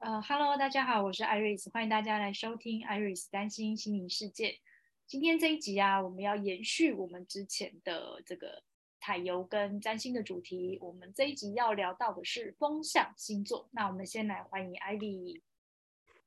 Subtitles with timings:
[0.00, 4.58] 呃哈喽，大家好，我是 Iris，欢迎大家来收听 Iris 占星心灵世界。
[5.06, 8.62] 今天这一集啊，我们要延续我们之前的这个
[8.98, 10.78] 彩油跟占星的主题。
[10.80, 13.68] 我们这一集要聊到的是风象星座。
[13.72, 15.42] 那我们先来欢迎 Ivy。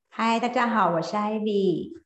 [0.10, 2.00] 嗨，大家好，我是 Ivy。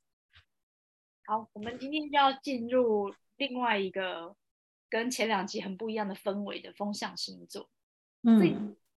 [1.25, 4.37] 好，我们今天就要进入另外一个
[4.89, 7.69] 跟前两集很不一样的氛围的风象星座。
[8.23, 8.39] 嗯，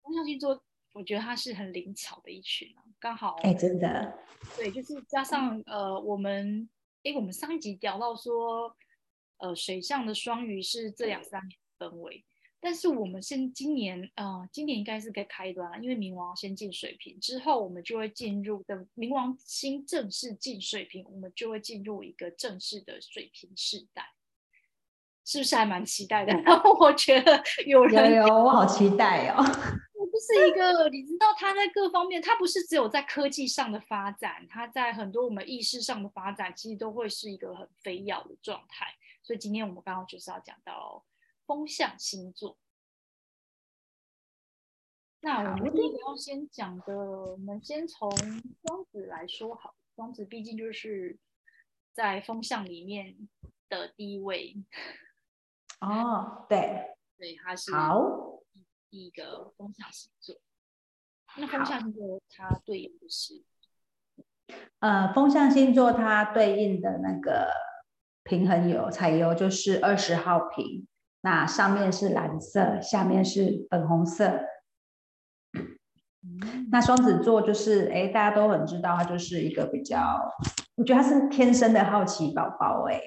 [0.03, 0.63] 风象星座，
[0.93, 4.19] 我觉得他是很灵巧的一群啊，刚好，哎，真的，
[4.57, 6.69] 对，就是加上呃，我们。
[7.03, 8.77] 哎，我们上一集聊到说，
[9.39, 12.23] 呃，水象的双鱼是这两三年的氛围，
[12.61, 24.05] 但是我们现今年，呃，今年应该是个开端了，因为冥王先进水平之后，我们就会进入的冥王星正式进水平，我们就会进入一个正式的水平世代，
[25.25, 26.35] 是不是还蛮期待的？
[26.43, 29.43] 然 后我觉得有人有，有，我好期待哦。
[30.21, 38.95] 是一个，你知道，它在各方面，它不是只有在科技上的发展，它在很多我们意识上的发展，其实都会是一个很飞跃的状态。
[39.23, 41.05] 所以今天我们刚刚就是要讲到
[41.47, 42.59] 风象星座。
[45.21, 49.75] 那我们第一个要先讲的，我们先从双子来说好。
[49.97, 51.19] 双子毕竟就是
[51.93, 53.29] 在风象里面
[53.69, 54.57] 的第一位。
[55.81, 58.40] 哦，对，对，他是好。
[58.91, 60.35] 第一个风象星座，
[61.37, 63.45] 那风象星座它对应的是，
[64.81, 67.53] 呃，风象星座它对应的那个
[68.25, 70.89] 平衡油彩油就是二十号瓶，
[71.21, 74.41] 那上面是蓝色，下面是粉红色。
[76.23, 80.21] 嗯、那双子座就是，哎，大家都很知道，它就是一个比较，
[80.75, 83.01] 我觉得它是天生的好奇宝宝，哎。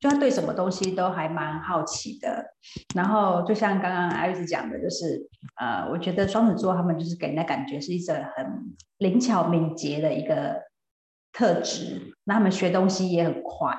[0.00, 2.54] 就他对什么东西都还蛮好奇的，
[2.94, 5.28] 然后就像刚刚艾瑞斯讲的，就是
[5.60, 10.62] 呃，我觉得双子座他们就是给人的感觉是一种很灵巧敏捷的一个
[11.34, 13.78] 特质，那他们学东西也很快。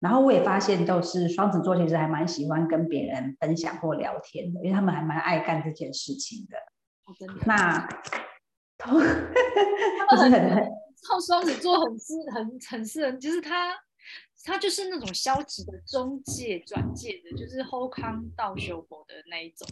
[0.00, 6.56] 然后我也发现，都是双子座其实还蛮喜欢跟别人分享或聊天的，因为他们还蛮爱干这件事情的。
[7.44, 7.86] 那，
[10.08, 10.64] 不是很很，
[11.06, 13.74] 靠双子座很适很很适合，就是他。
[14.44, 19.68] 他就是那种消极的中介转介的，就是后康到修博的那一种，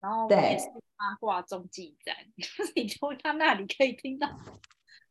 [0.00, 4.28] 然后也是八卦中继站， 就是你从他那里可以听到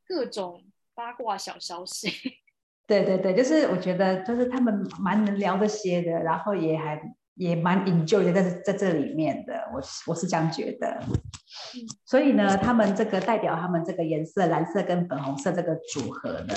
[0.07, 0.63] 各种
[0.93, 2.11] 八卦小消息。
[2.85, 7.01] 对对对，就是我觉得就是他们蛮能聊这些的，然后也还
[7.35, 11.01] 也蛮 enjoy 在在这里面的，我我是这样觉得。
[12.05, 16.53] 所以呢，他们这个代表他们这个颜色蓝色跟粉红色这个组合呢。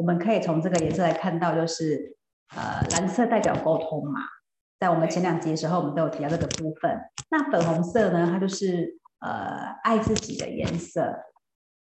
[0.00, 2.16] 我们可以从这个颜色来看到，就是
[2.56, 4.20] 呃，蓝色代表沟通嘛，
[4.78, 6.98] 在我们前两集的时候，我们都有提到这个部分。
[7.30, 11.14] 那粉红色呢，它就是呃，爱自己的颜色，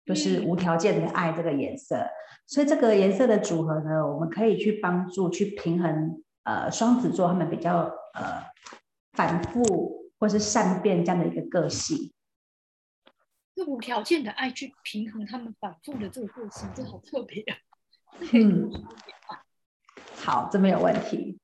[0.06, 2.08] 就是无条件的爱这个颜色。
[2.48, 7.80] 所以这个颜色的组合呢，我们可以去帮助去平衡呃，双子座他们比较
[8.14, 8.42] 呃
[9.12, 12.14] 反复或是善变这样的一个个性。
[13.56, 17.58] 用无条件的爱去平衡他们反复的这个个性，这好特别啊。
[18.34, 18.72] 嗯，
[20.16, 21.40] 好，这没有问题。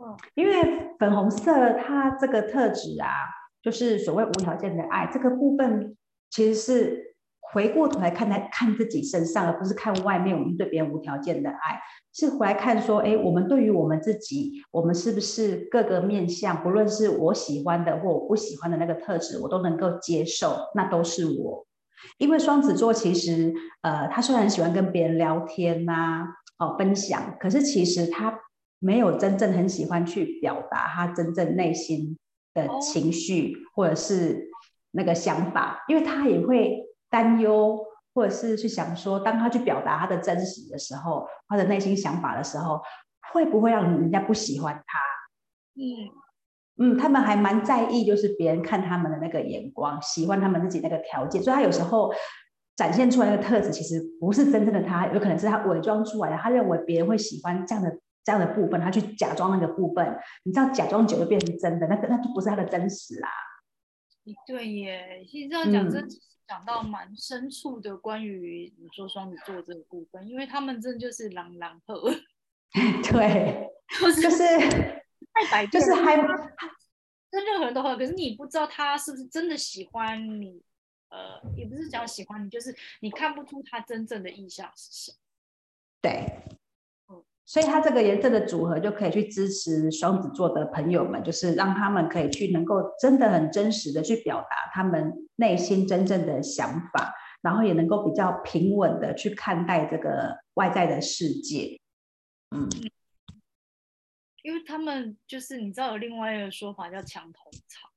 [0.00, 3.08] 嗯，因为粉红色它这个特质啊，
[3.62, 5.96] 就是所谓无条件的爱，这个部分
[6.30, 10.38] 其实是回过头来看来看自己身上，而不是看外面。
[10.38, 11.80] 我们对别人无条件的爱，
[12.12, 21.66] 是回来看说，哎，我们对于我们自己，我们是不是各个面向，不论是我喜欢的或我不喜欢的那个特质，我都能够接受，那都是我。
[22.18, 23.52] 因为双子座其实，
[23.82, 28.38] 呃，他虽然喜欢跟别人聊天呐、啊，哦，分享，可是其实他
[28.78, 32.18] 没有真正很喜欢去表达他真正内心
[32.54, 34.48] 的情绪或者是
[34.90, 36.80] 那个想法，因为他也会
[37.10, 37.78] 担忧，
[38.14, 42.80] 或者是去想说，当他去表达他的真实的时候，他的内心想法的时候，
[43.32, 44.98] 会不会让人家不喜欢他？
[45.74, 46.21] 嗯。
[46.78, 52.10] 嗯，他们还蛮在意，就是别人看他们的那个眼光，喜欢他们自己那个条件，所以他有时候
[52.74, 56.36] 展现出来那个特质，其实不是真正的他，有可能是他伪装出来的。
[56.38, 60.16] 他认为别人会喜欢这样的这样的部分，他去假装那个部分。
[60.44, 63.28] 你知道，假装久了变成真的，那个那就不是他的真实啦。
[64.46, 66.08] 对耶，其实这样讲真
[66.48, 72.10] 讲到蛮深处的关于你说双子座这个部分，因为他们真的就是狼狼赫。
[73.12, 73.68] 对，
[74.22, 75.01] 就是。
[75.34, 80.62] 太白，就是还跟任何人都合，可是你不知道他是不是真的喜欢你，
[81.08, 85.16] 呃，也不是讲喜欢你，就是你看不出他真正的意向是什么。
[86.00, 86.26] 对，
[87.08, 97.14] 嗯，所以他这个颜色的组合就可以去支持双子座的朋友们，就是让他们可以去能够真的很真实的去表达他们内心真正的想法。
[97.40, 101.80] 然后也能够比较平稳的去看待这个外在的世界。
[102.54, 102.68] 嗯，
[104.42, 107.88] 因为他们就是你知道有另外一个说法叫墙头草。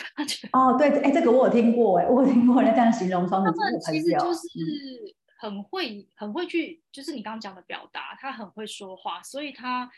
[0.52, 9.90] 哦，对，哎，这个我有听过，哎，我有听过人这样形容双子座的朋友，其实就是很会、很会去，就是你刚刚讲的表达，他很会说话，所以他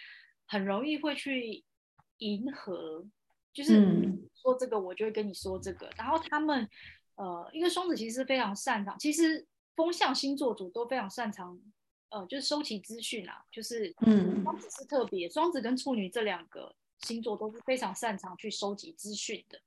[0.46, 1.62] 很容易会去
[2.18, 3.04] 迎合，
[3.52, 3.80] 就是
[4.34, 6.68] 说这个我就会跟你说这个，嗯、然后他们
[7.14, 9.46] 呃，因为双子其实非常擅长，其实
[9.76, 11.56] 风象星座组都非常擅长，
[12.12, 16.74] 呃，就是收集资讯啊，就是嗯，双子是特别，双子跟处女这两个。
[17.04, 19.60] 星座都是非常擅长去收集资讯的。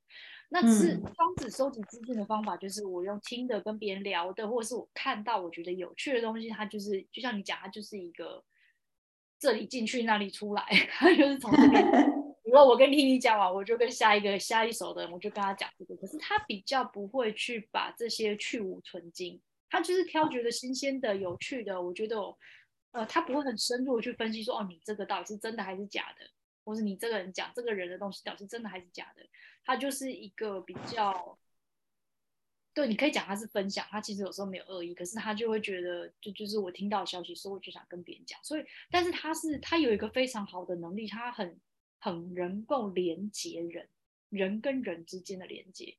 [0.48, 8.42] 那是双子收集资讯的方法，就是我用听的、跟别人聊的，或者是我看到我觉得有趣的东西，它就是就像你讲，它就是一个
[9.38, 11.84] 这里进去那里出来，它就是从这边。
[12.46, 15.94] 如果我跟听你讲完，我就跟下一个下一手的人，我就跟他讲这个。
[15.98, 21.82] 可是他比较不会去把这些去芜存菁，他就是挑觉得新鲜的、有趣的。
[21.82, 22.18] 我觉得，
[22.92, 26.26] 呃，他不会很深入的去分析说，哦，你这个到底是真的还是假的。
[26.64, 29.22] 或是你这个人讲这个人的东西，到底是真的还是假的？
[29.64, 31.38] 他就是一个比较，
[32.74, 38.44] 对，你可以讲他是分享，他其实有时候没有恶意，可是他就会觉得，就就是我听到消息，所以我就想跟别人讲。
[38.44, 41.60] 所以，但是他是他有一个非常好的能力，他很
[42.00, 43.88] 很能够连接人，
[44.30, 45.96] 人跟人之间的连接，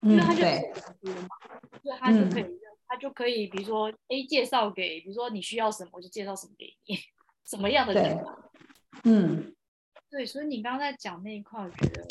[0.00, 0.72] 因为他就是人
[1.02, 1.28] 多嘛，
[1.82, 2.60] 所以他就可以，嗯、
[2.94, 6.96] 他就可以，比如说 A 介绍给，比如说你需要什么，我就介绍什么给你，
[7.44, 8.24] 什么样的人，
[9.02, 9.54] 嗯。
[10.10, 12.06] 对，所以你刚刚在讲那一块，我觉得，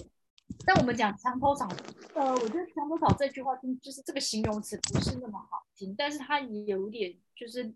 [0.66, 1.70] 但我们讲墙头草，
[2.16, 7.74] 呃，我觉得墙头草这句话听就是这个形容词不是那么好听，但是它也有点，就是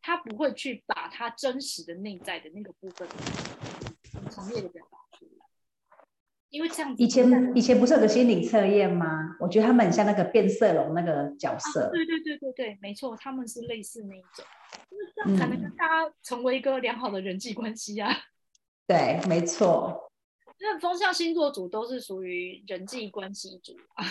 [0.00, 3.06] 他不会去把他真实的内在的那个部分
[4.14, 4.84] 很强烈的表
[6.52, 7.02] 因为这样子。
[7.02, 9.36] 以前以前不是有个心理测验吗？
[9.40, 11.86] 我觉得他们很像那个变色龙那个角色。
[11.86, 14.44] 啊、对对对对对，没错，他们是类似那一种，
[14.88, 18.14] 就是这样才能跟大家成为一个良好的人际关系啊。
[18.86, 20.12] 对，没错。
[20.60, 24.04] 那风象星座组都是属于人际关系组啊，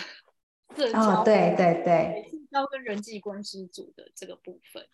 [0.76, 4.86] 社交、哦、对对对，社交跟人际关系组的这个部分，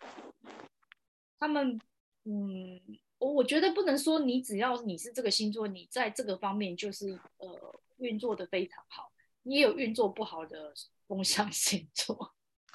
[1.37, 1.77] 他们
[2.23, 2.79] 嗯，
[3.19, 9.11] 我我觉得不能说你只要你是这个星座，你在这个方面就是呃运作的非常好，
[9.43, 10.73] 你也有运作不好的
[11.07, 12.33] 风象星座。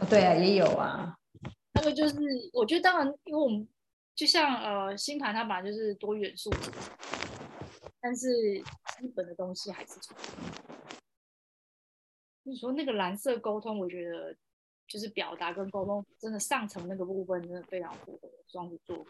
[0.08, 1.18] 对啊，也有啊。
[1.72, 2.14] 那个就是，
[2.52, 3.68] 我觉得当然，因为我们。
[4.16, 6.48] 就像呃，星盘它本来就是多元素，
[8.00, 8.28] 但是
[8.96, 10.22] 基本的东西还是重要。
[12.44, 14.32] 你说那个蓝色沟通，我觉得
[14.86, 19.04] 就是表达跟沟通，真的上层那个部分真的非常符合双子座。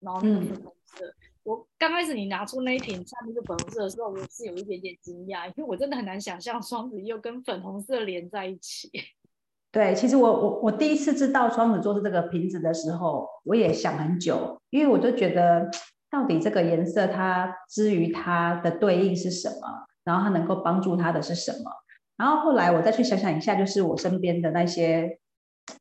[0.00, 1.12] 然后那个粉红色，嗯、
[1.42, 8.90] 我刚开始你拿出那一瓶下面是粉红色的时候，我是有一点点惊讶，因为我真的很难想象双子又跟粉红色连在一起。
[9.72, 15.68] 对，其实我我我第一次知道双子座是这个瓶子的时候，我也想很久，因为我就觉得
[16.10, 21.70] 到底这个颜色它之于它的对应是什么，然后它能够帮助它的是什么，
[22.16, 25.18] 然后后来我再去想想一下，就是我身边的那些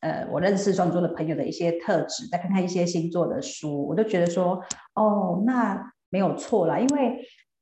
[0.02, 4.62] 呃我认识双子座的朋友的一些特质，再看看一些星座的书，我就觉得说
[4.94, 7.20] 哦，那没有错啦，因为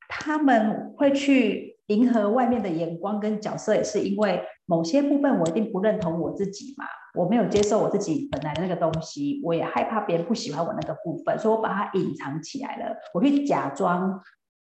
[0.08, 4.42] 他们会去迎合外面的眼光跟角色，也是因为。
[4.66, 14.18] 某些部分我一定不认同我自己嘛，我没有接受我自己本来的那个东西，我也害怕别人不喜欢我那个部分，所以我把它隐藏起来了，我去假装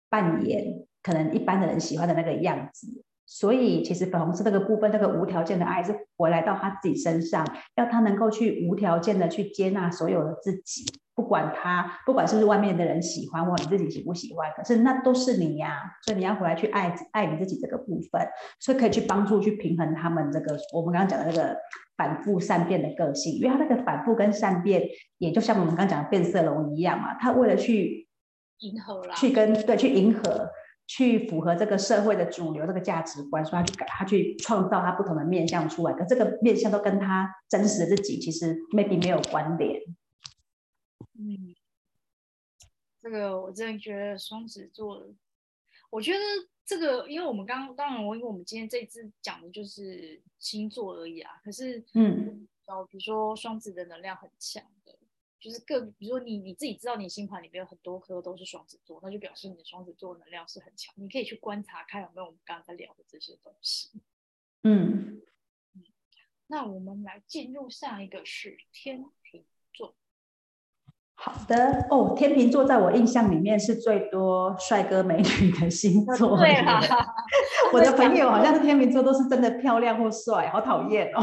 [0.09, 0.65] 扮演
[1.03, 3.05] 可能一般的人喜欢的那个样子。
[3.33, 7.47] 所以其实粉红色这个部分，那个无条件的爱是回来到他自己身上，
[7.77, 10.85] 要他能够去无条件的去接纳所有的自己。
[11.15, 18.27] 不管他，不管是不是外面的人喜欢或你自己喜不喜欢，可是那都是你呀、啊，所以你要回来去爱爱你自己这个部分，
[18.59, 21.57] 所以可以去帮助去平衡他们这个我们刚刚讲的那个
[21.97, 24.83] 反复善变的个性，因为他那个反复跟善变，
[25.19, 28.09] 也就像我们刚刚讲的变色龙一样嘛，他为了去
[28.61, 30.49] 迎合啦，去跟对去迎合，
[30.93, 39.81] 去符合这个社会的主流这个价值观，所以他去改，他去创造他不同的面相出来，可这个面相都跟他真实的自己其实 maybe 没有关联。
[41.17, 41.55] 嗯，
[43.01, 45.07] 这个我真的觉得双子座，
[45.91, 46.19] 我觉得
[46.67, 54.93] 这个，因为我们刚刚当然我因为我们今天这一次讲的就是星座而已啊，可是嗯，然比如说双子的能量很强的，
[55.41, 63.91] 就是各比如说你你自己知道你星盘里面有很多颗都是双子座，那就表示你的双子座能量是很强，你可以去观察看有没有我们刚刚在聊的这些东西。
[64.63, 65.23] 嗯
[65.75, 65.83] 嗯，
[66.49, 69.45] 那我们来进入下一个是天秤。
[71.23, 76.35] 好的哦，天秤座在我印象里面是最多帅哥美女的星座。
[76.39, 76.81] 对啊，
[77.75, 81.21] 我的朋友好像是天秤座，都是真的漂亮或帅，好讨厌哦。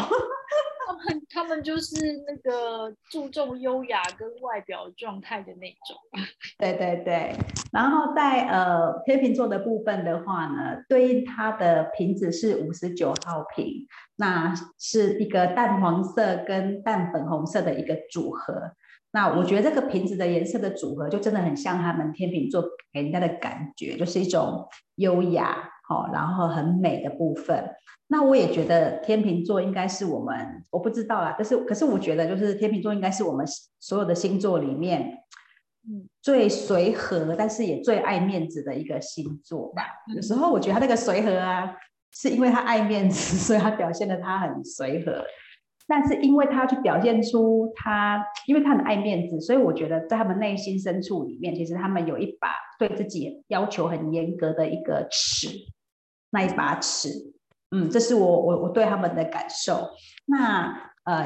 [1.30, 1.96] 他们就是
[2.28, 5.98] 那个注重优雅跟外表状态的那种。
[6.58, 7.36] 对对对，
[7.72, 18.72] 然后在呃天秤座的部分的话呢，对应它的瓶子是五十九号瓶，那是一个淡黄色跟淡粉红色的一个组合。
[19.12, 22.62] 那我觉得这个瓶子的颜色的组合，就真的很像他们天秤座
[22.92, 27.70] 给人家的感觉，就是一种优雅，哦，然后很美的部分。
[28.08, 33.46] 那我也觉得天秤座应该是我们，我不知道啦，但是可是我觉得就是天秤座应该是我们
[33.80, 35.18] 所有的星座里面，
[35.90, 39.84] 嗯，最随和，但是也最爱面子的一个星座吧。
[40.16, 41.76] 有时候我觉得他那个随和啊，
[42.12, 45.26] 是因为他爱面子，所以他表现得他很随和。
[45.90, 55.48] 但是因为他去表现出他，因为他很爱面子，所以我觉得在他们内心深处里面，其实他们有一把对自己要求很严格的一个尺，
[56.32, 57.10] 那一把尺，
[57.72, 59.90] 嗯，这是我我我对他们的感受。
[60.26, 61.26] 那呃，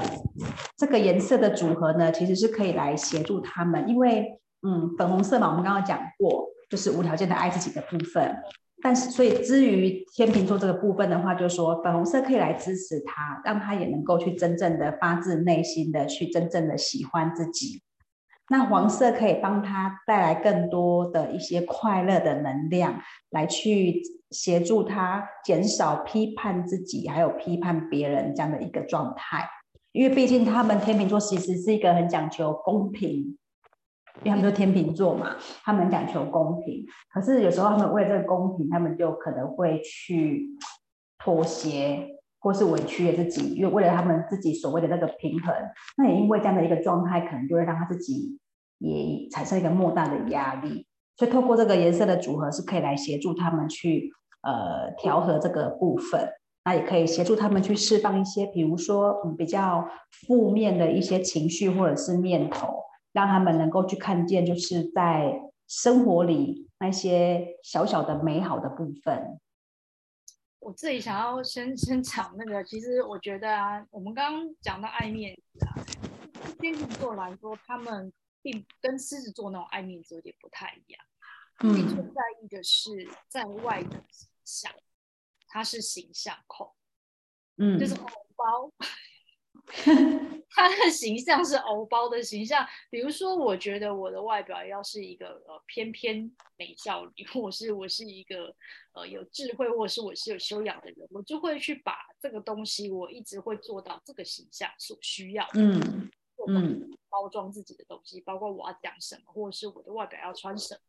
[0.78, 8.36] 这个颜色的组合呢，其实是可以来协助他们，因为嗯，粉红色嘛，我们刚刚讲过，就是无条件的爱自己的部分。
[8.84, 17.84] 但是，所以至于天秤座这个部分的话，就是说粉红色可以来支持他，让他也能够去真正的发自内心的去真正的喜欢自己。
[18.50, 29.48] 那黄色可以帮他带来更多的一些快乐的能量，来去协助他减少批判自己还有批判别人这样的一个状态。
[29.92, 33.38] 因为毕竟他们天秤座其实是一个很讲求公平。
[34.24, 40.50] 因为他们说天秤座嘛，他们讲求公平，可是有时候他们为了这个公平，他们就可能会去
[41.18, 42.06] 妥协，
[42.40, 45.56] 或是委屈了自己，因为为了他们自己所谓的那个平衡，
[45.98, 48.38] 那也因为这样的一个状态，可能就会让他自己
[48.80, 50.86] 也产生一个莫大的压力。
[51.16, 54.12] 所以透过这个颜色的组合，是可以来协助他们去
[54.42, 56.34] 呃调和这个部分，
[56.66, 59.90] 那也可以协助他们去释放一些，比如说嗯比较
[60.28, 62.82] 负面的一些情绪或者是念头。
[63.14, 65.34] 让他们能够去看见，就是在
[65.68, 69.38] 生活里那些小小的美好的部分。
[70.60, 75.76] 我自己想要先 先讲那个，其实我觉得啊，我们刚刚讲到爱面子啊，
[76.62, 81.04] 天秤座来说，他们并跟狮子座那种爱面子有点不太一样。
[81.64, 82.90] 嗯，最在意的是
[83.28, 84.74] 在外的形象，
[85.48, 86.74] 他是形象控，
[87.58, 88.06] 嗯，就是红
[88.36, 88.72] 包。
[90.50, 98.54] 他的形象是偶包的形象，比如说，我觉得我的外表要是一个呃翩翩美少女，或是我是一个
[98.94, 106.10] 呃有智慧，或是我是有修养的人，我就会去把这个东西，我一直会做到这个形象所需要的，嗯
[106.50, 110.82] 嗯，包装自己的东西，包括我要讲什么，或者是我的外表要穿什么，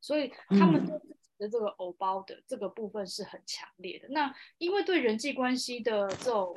[0.00, 0.98] 所以他们对。
[0.98, 4.08] 自己的这个偶包的这个部分是很强烈的。
[4.08, 6.56] 那因为对人际关系的这种。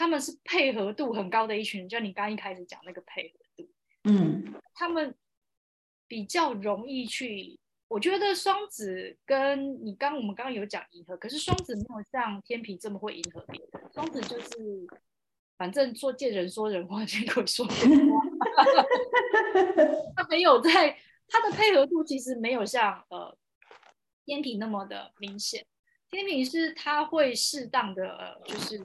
[0.00, 3.68] 他们是配合度很高的一群人，就你刚刚一开始讲那个配合度，
[4.04, 5.12] 嗯，他们
[6.06, 7.58] 比较容易去。
[7.88, 13.90] 我觉得双子跟你刚我们刚刚有讲迎合，可是双子没有像天秤这么会迎合别人。
[13.92, 14.86] 双子就是
[15.56, 18.22] 反正说见人说人话，见鬼说鬼话。
[20.14, 23.36] 他没有在他的配合度其实没有像呃
[24.28, 25.64] 天平那么的明显。
[26.10, 28.84] 天平是他会适当的呃就是。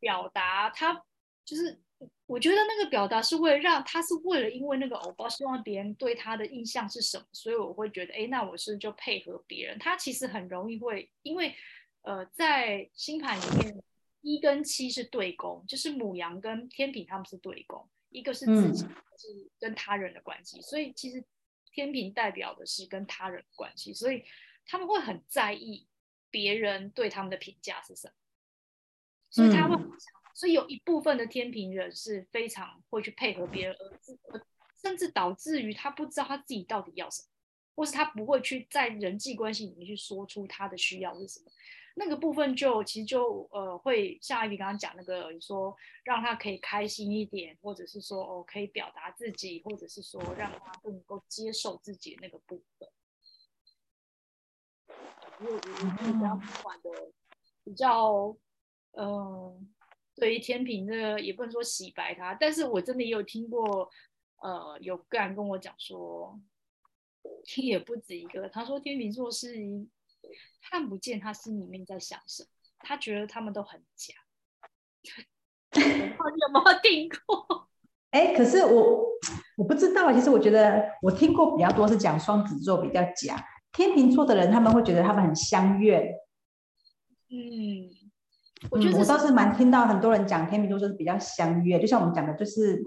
[0.00, 1.02] 表达他
[1.44, 1.78] 就是，
[2.26, 9.78] 我觉得那个表达是为了让他是为了，因为那个偶包，希望别人对他的印象是什么，所以我会觉得，哎，那我是就配合别人。
[9.78, 11.54] 他其实很容易会，因为
[12.02, 13.82] 呃，在星盘里面，
[14.22, 21.24] 一跟七是对宫，就是母羊跟天平他们是对宫，一个是自己，是跟他人的关系，所以其实
[21.74, 24.24] 天平代表的是跟他人的关系，所以
[24.64, 25.86] 他们会很在意
[26.30, 28.14] 别人对他们的评价是什么。
[29.28, 29.76] 所以他会，
[30.32, 33.76] 所以有一部分的天平人是非常会去配合别人，
[34.30, 34.40] 而
[34.80, 37.28] 甚至导致于他不知道他自己到底要什么，
[37.74, 41.50] 或是他不会去在人际关系里面去说出他的需要是什么。
[41.94, 52.88] 那个部分就其实就呃会像艾比刚刚讲那个，你说让他可以开心一点，或者是说哦可以表达自己，或者是说让他更能够接受自己那个部分。
[55.40, 56.90] 因为我比较管的
[57.64, 58.36] 比较。
[58.96, 59.68] 嗯，
[60.14, 63.90] 对于天平这个也不能说洗白他，但是我真的也有听过，
[64.36, 66.40] 呃，有个人跟我讲说，
[67.42, 69.56] 听 也不止一个，他说天秤座是
[70.62, 72.48] 看不见他心里面在想什么，
[72.80, 74.14] 他觉得他们都很假。
[75.74, 77.68] 你有没有听过？
[78.10, 79.04] 哎，可是我
[79.56, 86.14] 我不知道，其实我觉得我听过比较多是讲双子座比较假，天秤座的人他们会觉得他们很相悦。
[87.30, 87.90] 嗯。
[88.70, 92.82] 我觉得我倒是蛮听到很多人讲天秤座就是比较相约，就像我们讲的，就是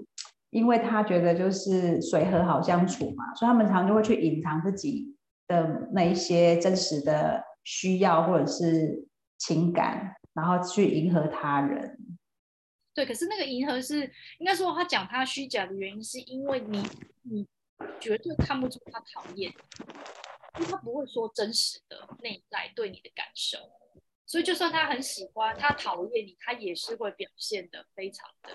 [0.50, 5.14] 因为他觉得就是水和好相处嘛，所以他们常常就会去隐藏自己
[5.48, 11.98] 的那一些真实的需要或者是情感，然后去迎合他人。
[12.94, 14.02] 对，可是那个迎合是
[14.38, 16.82] 应该说他讲他虚假的原因，是因为你
[17.22, 17.46] 你
[17.98, 19.52] 绝对看不出他讨厌，
[20.58, 23.58] 因为他不会说真实的内在对你的感受。
[24.26, 28.50] 所以，就算他很喜欢，他讨厌你，他也是会表现的非常的，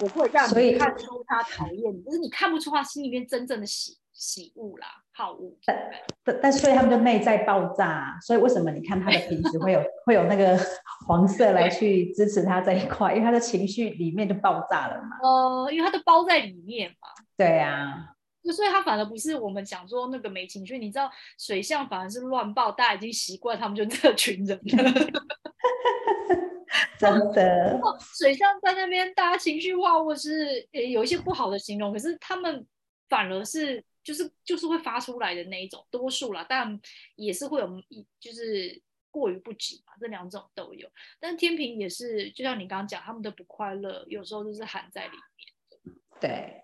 [0.00, 5.56] 我会让你看出他讨厌你，就是你看不出他心里面真正的喜喜恶啦、好恶。
[5.64, 5.90] 但
[6.24, 8.18] 但但所以他们就内在爆炸。
[8.20, 10.58] 所以为什么你看他的瓶子会有 会有那个
[11.06, 13.14] 黄色来去支持他这一块？
[13.14, 15.16] 因为他的情绪里面就爆炸了嘛。
[15.22, 17.08] 呃，因为他都包在里面嘛。
[17.36, 18.14] 对呀、啊。
[18.52, 24.92] 所以他反而不是我们讲说那个没情绪，你知道水象反而是乱爆，大家已经习惯他们就这群人了。
[26.98, 27.78] 真的，
[28.18, 32.66] 水象在那边大家情绪化，或是有一些不好的形容，可是他们
[33.08, 36.80] 反而是就是就是会发出来的那一种，多数啦，但
[37.14, 40.88] 也是会有一就是过于不及嘛，这两种都有。
[41.20, 45.98] 但天平也是，就像你刚刚讲，他们的不快乐有时候就是含在里面。
[46.18, 46.62] 对。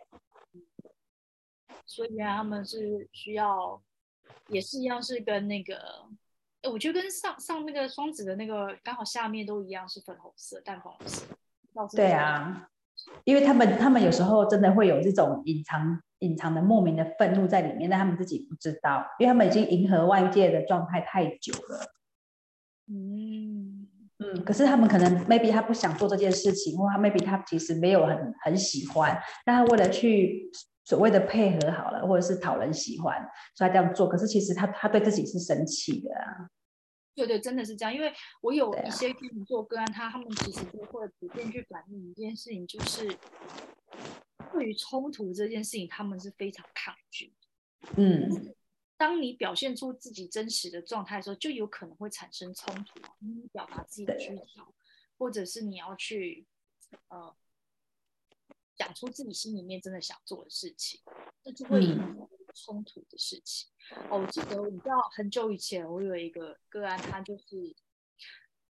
[1.84, 3.82] 所以啊，他们是需要，
[4.48, 6.08] 也是一样，是跟那个，
[6.62, 11.26] 哎，我觉得跟上上那个双子的那个刚好下面都一样，是粉红色，淡粉红色。
[11.94, 12.70] 对啊，
[13.24, 21.94] 因为他们他们有时候真的会有这种隐藏隐藏的莫名的愤怒在里面，但他们自己不知道，因为他们已经迎合外界的状态太久了。
[22.88, 23.86] 嗯
[24.18, 30.50] 嗯，可是他们可能 maybe 他不想做这件事情，或他 maybe 他其实没有很很喜欢，但他为了去。
[30.86, 33.16] 所谓的配合好了，或者是讨人喜欢，
[33.56, 34.06] 所以他这样做。
[34.06, 36.46] 可是其实他他对自己是生气的啊。
[37.14, 37.94] 对对，真的是这样。
[37.94, 38.12] 因为
[38.42, 43.08] 我有一些天秤座个案，他他们其实都会普遍去反映一件事情，就是
[44.52, 47.32] 对于冲突这件事情，他们是非常抗拒。
[47.96, 48.54] 嗯，
[48.96, 53.00] 当你表现出自己真实的状态的时候，就有可能会产生冲突。
[53.20, 54.74] 你表达自己的需求，
[55.18, 56.46] 或者是你要去
[57.08, 57.34] 呃。
[58.76, 61.00] 讲出自己心里面真的想做的事情，
[61.44, 63.70] 这就会有冲突的事情。
[63.92, 64.02] 嗯。
[64.10, 67.72] 哦，我记得你知道很久以前，我有一个个案，他就是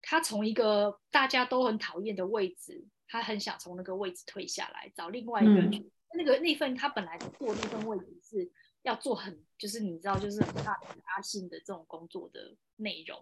[0.01, 5.73] 他从一个大家都很讨厌的位置，他很想从那个位置退下来，找另外一个人。
[5.73, 5.91] 嗯。
[6.17, 8.49] 那个那份他本来做那份位置是
[8.83, 13.19] 要做很，就是你知道，就是很大的压性的这种工作的内容，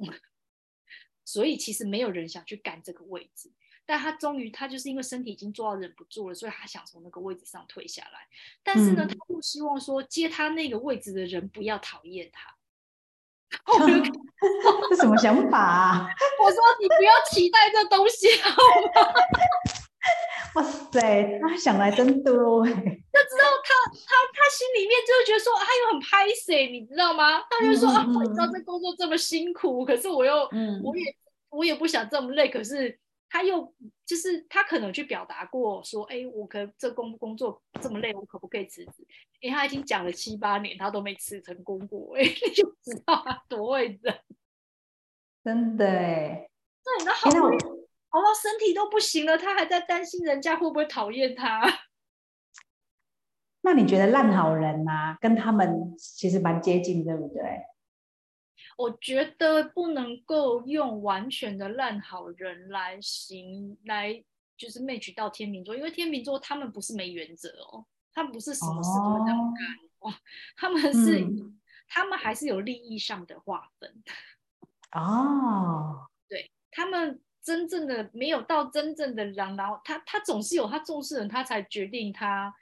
[1.26, 3.52] 所以其实没有人想去干这个位置。
[3.84, 8.28] 但他终于，他就是因为身体已经做到忍不住了，所以他想从那个位置上退下来。
[8.62, 12.56] 但是呢，嗯、他又希望说接他那个位置的人不要讨厌他。
[14.90, 16.08] 这什么想法啊？
[16.44, 19.14] 我说你不要期待这东西好吗？
[20.56, 22.70] 哇塞，他想来真多哎！
[22.70, 27.42] 就知道他他他心里面就会觉得说，他又很拍谁，你知道吗？
[27.50, 31.04] 他就说、嗯、啊，我知道这工作这么辛苦，可是我又、嗯、我也
[31.50, 33.00] 我也不想这么累，可是。
[33.36, 33.74] 他又
[34.06, 39.08] 就是他可能去表达过说，哎，我可这工工作这么累，我可不可以辞职？
[39.40, 44.20] 因为他已经讲了七八年，他都没辞成功过，哎， 你就知道他多会忍，
[45.44, 46.50] 真的哎。
[46.84, 47.58] 对，那好不容易
[48.10, 51.64] 熬到身体都不行了，他还在担心人家会不会讨厌他。
[53.62, 57.42] 那你觉得烂好人啊，跟他们其实蛮接近，对不对？
[58.76, 64.24] 我觉得不能够用完全的烂好人来行来，
[64.58, 70.14] 就是 match 到天秤座，因为天秤座他们不是没原则哦，他们不是什么事都会这样干哦，哦，
[70.56, 74.04] 他们是、嗯、他们还是有利益上的划分。
[74.92, 82.54] 哦，对他们真正的没有到真正的然后他他总是有他重视人，他才决定他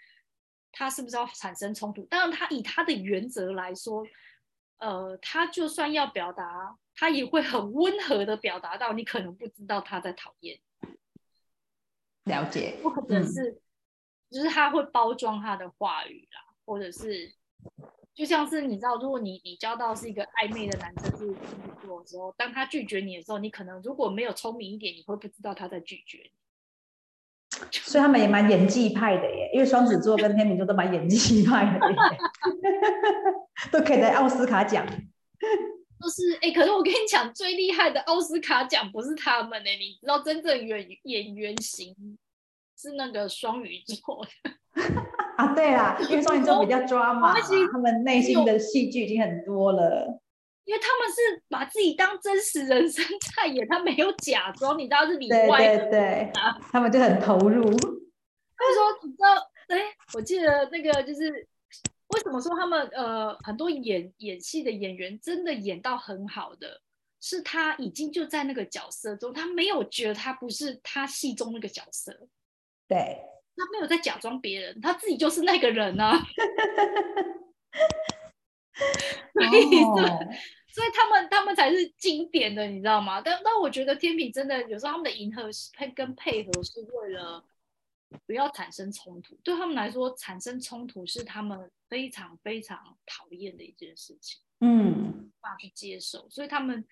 [0.72, 4.06] 他是不是要产生冲突，当然他以他的原则来说。
[4.82, 10.60] 呃，他就算要表达，他也会很温和的表达到，你可能不知道他在讨厌。
[12.24, 13.62] 了解，或者是，嗯、
[14.32, 17.32] 就是他会包装他的话语啦，或者是，
[18.16, 26.32] 就像是你知道，如果你你交到是一个暧昧的男生是处女座的时候，当他拒绝你的时候，你可能如果没有聪明一点，你会不知道他在拒绝你。
[27.72, 31.98] 所以他们也蛮演技派的耶，因为双子座跟天秤座都蛮演技派的耶，
[33.72, 34.86] 都可以得奥斯卡奖。
[36.02, 41.96] 就是哎、欸，可是我跟你讲，最厉害的奥斯卡奖不是他们呢，你知道真正演演员型
[42.76, 44.26] 是那个双鱼座
[45.38, 47.40] 啊，对啦，因为双鱼座比较抓马，
[47.72, 50.21] 他们内心的戏剧已经很多了。
[50.66, 53.04] 因为他们是把自己当真实人生
[53.36, 56.32] 在演，他没有假装，你知道是里外对对对，
[56.72, 57.64] 他们就很投入。
[58.56, 59.36] 他们说，你知道，
[59.68, 61.30] 哎，我记得那个就是
[62.10, 66.82] 为什么说他们呃很多演演戏的演员真的演到很好的，
[67.20, 72.12] 是他已经就在那个角色中，他没有觉得他不是他戏中那个角色，
[72.88, 73.20] 对，
[73.56, 76.22] 他没有在假装别人，他自己就是那个人啊。
[79.34, 79.96] 所以，哦、
[80.70, 83.22] 所以他们他们才是经典的，你知道吗？
[83.22, 87.44] 但但我觉得天平真的有时候他们的迎合配跟配合是为了
[88.26, 94.40] 不要产生冲突，对他们来说，产生冲突是他们非常非常讨厌的一件事情。
[94.60, 96.86] 嗯，无法去接受，所以他们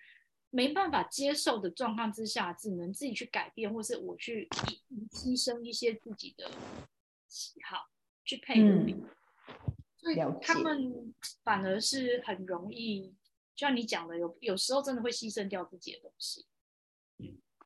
[0.50, 4.48] 没办法接受的状况之下，只能自己去改变，或是我去
[5.12, 6.50] 牺牲一些自己的
[7.28, 7.88] 喜好
[8.26, 8.94] 去配合你。
[8.94, 9.10] 嗯
[10.02, 13.10] 所以他们反而是很容易，
[13.56, 16.46] 就像你讲的，有有时候真的会牺牲掉自己的东西。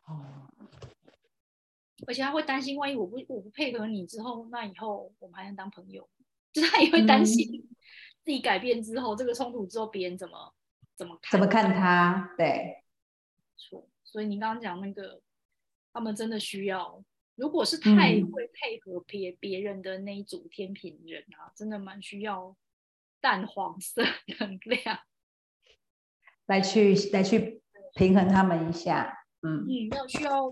[0.07, 0.49] 哦。
[2.05, 6.09] 而且他会担心，万一我不我不配合你之后，那以后我们还能当朋友？
[6.51, 7.47] 就是他也会担心
[8.25, 10.53] 自己改变之后，嗯、这个冲突之后，别人怎么
[10.95, 11.31] 怎么看？
[11.31, 12.33] 怎么看他？
[12.37, 12.83] 对。
[13.55, 13.87] 错。
[14.03, 15.21] 所以你刚刚讲那个，
[15.93, 17.03] 他们真的需要。
[17.35, 22.55] 如果是太会配合别别人的那一组天平人啊，嗯、真的蛮需要
[23.19, 24.03] 淡黄色
[24.39, 24.99] 能量
[26.45, 27.61] 来去来去
[27.95, 29.25] 平衡他们一下。
[29.41, 30.49] 嗯嗯，要需要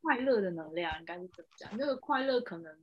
[0.00, 1.70] 快乐的能量，应该是怎么讲？
[1.78, 2.76] 那个快乐可能，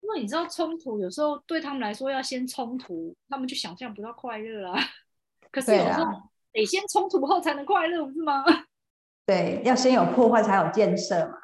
[0.00, 4.78] 因为你知道冲突有时候对他们来说要先冲突，他们就想象不到快乐啊。
[5.50, 6.04] 可是有时候
[6.52, 8.44] 得先冲突后才能快乐，不是吗？
[9.26, 11.36] 对，要先有破坏才有建设嘛。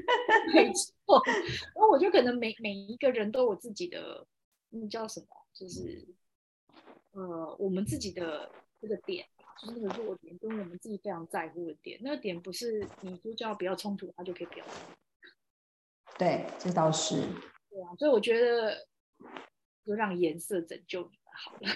[0.54, 1.22] 没错，
[1.74, 4.26] 然后我就可能每每一个人都有自己的，
[4.70, 5.26] 那叫什么？
[5.52, 6.06] 就是
[7.12, 9.26] 呃，我们自己的这个点，
[9.60, 12.00] 就是那个弱点，跟我们自己非常在乎的点。
[12.02, 14.94] 那个点不是你就叫不要冲突，他就可以不要冲突。
[16.18, 17.20] 对，这倒是。
[17.68, 18.86] 对啊，所以我觉得
[19.84, 21.68] 就让颜色拯救你们好了。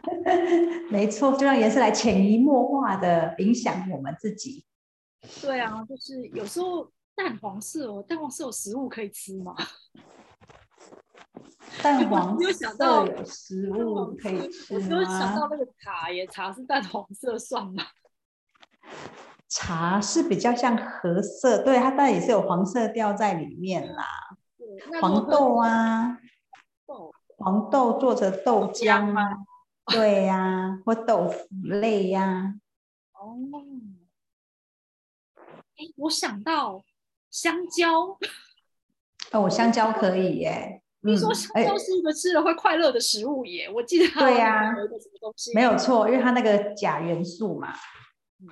[0.92, 4.66] 没错，就让颜色来潜移默化的影响我们自己。
[5.42, 9.54] 对啊，就是有时候淡黄色哦，淡黄色有食物可以吃吗？
[11.82, 14.76] 淡黄色有食物可以吃吗？
[14.76, 17.84] 我就想到那个茶耶，茶是淡黄色算吗？
[19.48, 24.04] 茶是比较像褐色，对，它当然也是有黄色调在里面啦。
[25.00, 26.18] 黄豆啊，
[26.86, 29.22] 豆黄豆做成豆浆吗？
[29.86, 32.54] 对呀、啊，或豆腐类呀、
[33.12, 33.20] 啊。
[33.20, 33.36] 哦。
[35.84, 36.84] 哎，我想到
[37.30, 38.18] 香蕉
[39.32, 40.80] 哦，香蕉可以耶。
[41.00, 43.68] 你说香蕉是一个吃了会快乐的食物耶？
[43.68, 44.74] 我记得对呀，
[45.54, 47.74] 没有错，因为它那个钾元素嘛。
[48.40, 48.48] 嗯，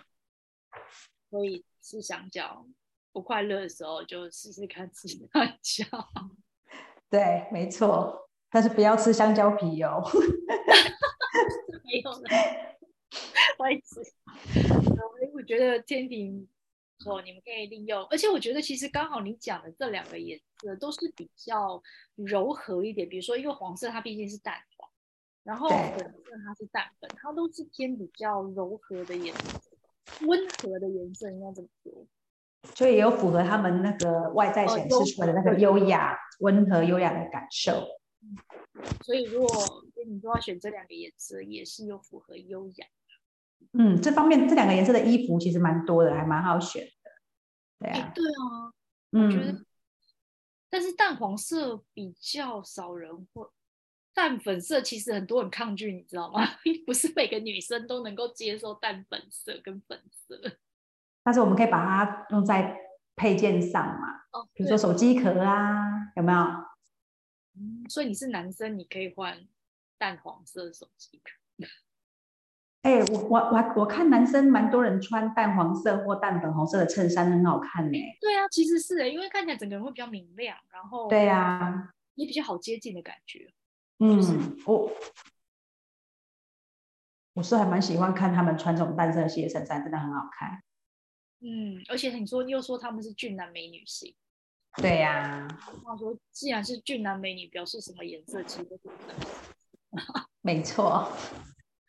[1.31, 2.67] 所以吃香蕉
[3.13, 5.29] 不快乐的时候就试试看吃香
[5.63, 5.87] 蕉。
[7.09, 10.03] 对，没错，但是不要吃香蕉皮哦。
[11.85, 12.21] 没有了，
[13.57, 14.03] 不好意思。
[15.35, 16.07] 我觉得天
[17.03, 17.17] 秤。
[17.17, 21.83] 哦，你们可以利用，而且我觉得其实刚好你讲的这两个颜色都是比较
[22.15, 23.09] 柔和一点。
[23.09, 24.89] 比如说，因为黄色它毕竟是淡黄，
[25.43, 32.07] 然后粉色它是淡粉，它都是偏比较柔和的颜色，温和的颜色应该怎么说。
[32.75, 37.89] 所以也有符合他们那个外在显示出来的那个优雅、温和、优雅的感受。
[39.05, 39.51] 所以如果
[40.07, 42.87] 你说要选这两个颜色，也是有符合优雅。
[43.73, 47.11] 嗯，这方面这两个颜色的衣服其实蛮多的，还蛮好选的。
[47.81, 48.73] 对啊，欸、对啊，
[49.13, 49.65] 嗯，我觉得，
[50.69, 53.49] 但是淡黄色比较少人会，
[54.15, 56.47] 淡粉色其实很多人抗拒，你知道吗？
[56.87, 60.39] 不是每个女生都能够接受淡粉色跟粉色。
[61.23, 62.77] 但是我们可以把它用在
[63.17, 66.39] 配件上嘛，哦，比如说手机壳啊，有没有？
[67.55, 69.47] 嗯，所以你是男生，你可以换
[69.99, 71.67] 淡黄色的手机壳。
[72.83, 77.99] 哎、欸，我我我我看男生蛮多人穿淡黄色或淡粉红色的衬衫，很好看呢。
[78.21, 83.53] 对啊，其实是哎，因为看起来整个人会比较明亮，然后对啊，也比较好接近的感觉。
[83.99, 84.91] 嗯，就是、我
[87.35, 90.61] 我是还蛮喜欢看他们穿这种淡色系的衬衫，真的很好看。
[91.39, 94.13] 嗯，而且你说又说他们是俊男美女型，
[94.79, 95.49] 对呀、啊。
[95.85, 98.81] 话说，既然是俊男美女，表示什么颜色其实
[100.43, 101.09] 没错。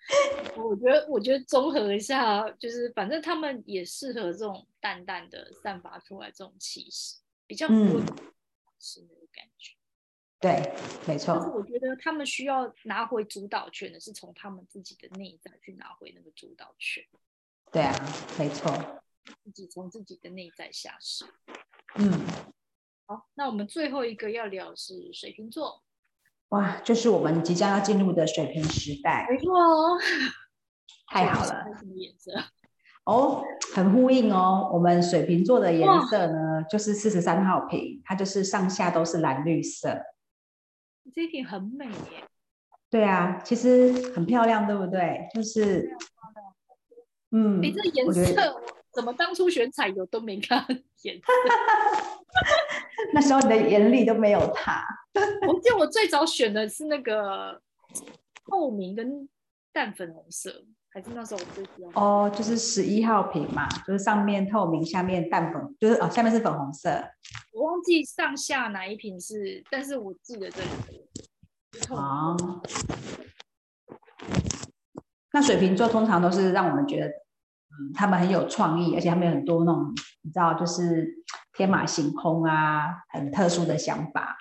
[0.58, 9.76] 我觉得，我觉得综合一下，就是反正他们也适合这种淡淡的散发出来这种气息，比较温和的感觉。
[10.40, 10.74] 对，
[11.08, 11.34] 没错。
[11.36, 17.04] 但是我觉得他们需要拿回主导权的是从他们自己的内在去拿回那个主导权。
[17.72, 17.96] 对啊，
[18.38, 19.02] 没错。
[19.42, 21.26] 自己从自己的内在下手。
[21.96, 22.12] 嗯，
[23.06, 25.82] 好，那我们最后一个要聊的是水瓶座。
[26.54, 29.26] 哇，就是我们即将要进入的水瓶时代。
[29.28, 29.98] 没错哦，
[31.08, 31.66] 太好了。
[31.80, 32.32] 什么颜色？
[33.06, 34.70] 哦，很呼应哦。
[34.72, 40.00] 我们水瓶座的颜色呢，就是四十三号瓶，它就是上下都是蓝绿色。
[41.14, 42.24] 这一瓶很美耶。
[42.92, 45.28] 对啊，其实很漂亮，对不对？
[45.34, 45.90] 就是，
[47.32, 48.62] 嗯，你这颜色
[48.94, 50.64] 怎么当初选彩油都没看
[51.02, 51.24] 颜色？
[53.12, 54.84] 那时候你的眼里都没有他。
[55.48, 57.62] 我记得我最早选的是那个
[58.46, 59.28] 透明跟
[59.72, 60.66] 淡粉红色。
[60.96, 67.04] 还是那时候我最喜欢哦，就是十一号瓶嘛，就是上面透明，下面淡粉，就是哦，下面是粉红色。
[67.52, 70.68] 我忘记上下哪一瓶是，但是我记得这里
[71.88, 71.96] 个。
[71.96, 72.62] 哦。
[75.32, 77.12] 那水瓶座通常都是让我们觉得，
[77.80, 81.08] 嗯，他们很有创意，而且他们有很多那种，你知道，就是
[81.54, 84.38] 天马行空啊，很特殊的想法。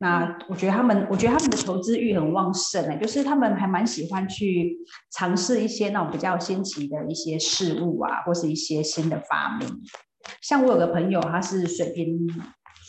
[0.00, 4.76] 那我觉得他们，我觉得他们的求知欲很旺盛哎，就是他们还蛮喜欢去
[5.10, 9.68] 尝试一些那种比较新奇的一些事物啊，或是一些新的发明。
[10.40, 12.16] 像我有个朋友，他是水瓶，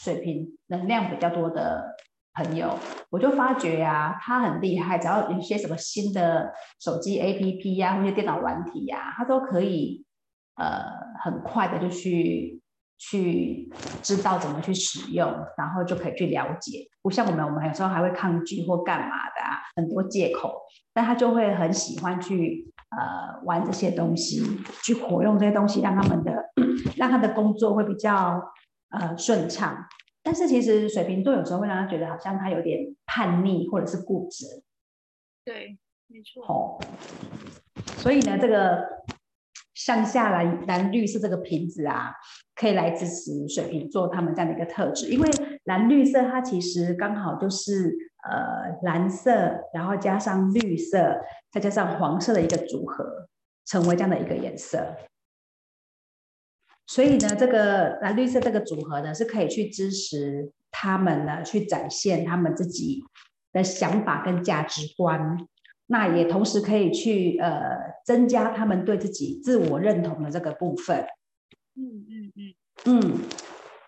[0.04, 1.96] 水瓶能量比较多的
[2.34, 2.78] 朋友，
[3.10, 10.06] 我就发觉呀、他很厉害，只要有一些什么新的手机 APP 呀、啊，或者电脑软体呀、他都可以
[10.56, 10.84] 呃
[11.24, 12.62] 很快的就去。
[13.02, 16.86] 去知道怎么去使用，然后就可以去了解。
[17.02, 20.64] 不像我们，我们有时候还会抗拒或干嘛的啊，很多借口。
[20.94, 24.44] 但他就会很喜欢去呃玩这些东西，
[24.84, 26.44] 去活用这些东西，让他们的
[26.98, 28.44] 让他的工作会比较
[28.90, 29.78] 呃顺畅。
[30.24, 34.46] 但是其实水瓶座有时候会让他觉得好像他有点叛逆或者是固执。
[35.44, 35.78] 对，
[36.08, 36.46] 没错。
[36.46, 36.80] 哦，
[37.98, 38.84] 所以呢，这个
[39.74, 42.14] 上下蓝蓝绿色这个瓶子啊。
[42.56, 45.30] 可以来支持水瓶座他们这样的一个特质，因为
[45.64, 47.90] 蓝绿色它其实刚好就是
[48.30, 49.32] 呃蓝色，
[49.74, 51.22] 然后加上绿色，
[51.54, 53.30] 再加上黄色的一个组合，
[53.66, 54.94] 成为这样的一个颜色。
[56.92, 63.04] 所以呢，这个蓝绿色这个组合呢，是可以去支持他们呢去展现他们自己
[63.54, 65.38] 的想法跟价值观，
[65.86, 71.06] 那也同时可以去呃增加他们对自己自我认同的这个部分。
[71.76, 72.54] 嗯嗯嗯。
[72.86, 73.20] 嗯，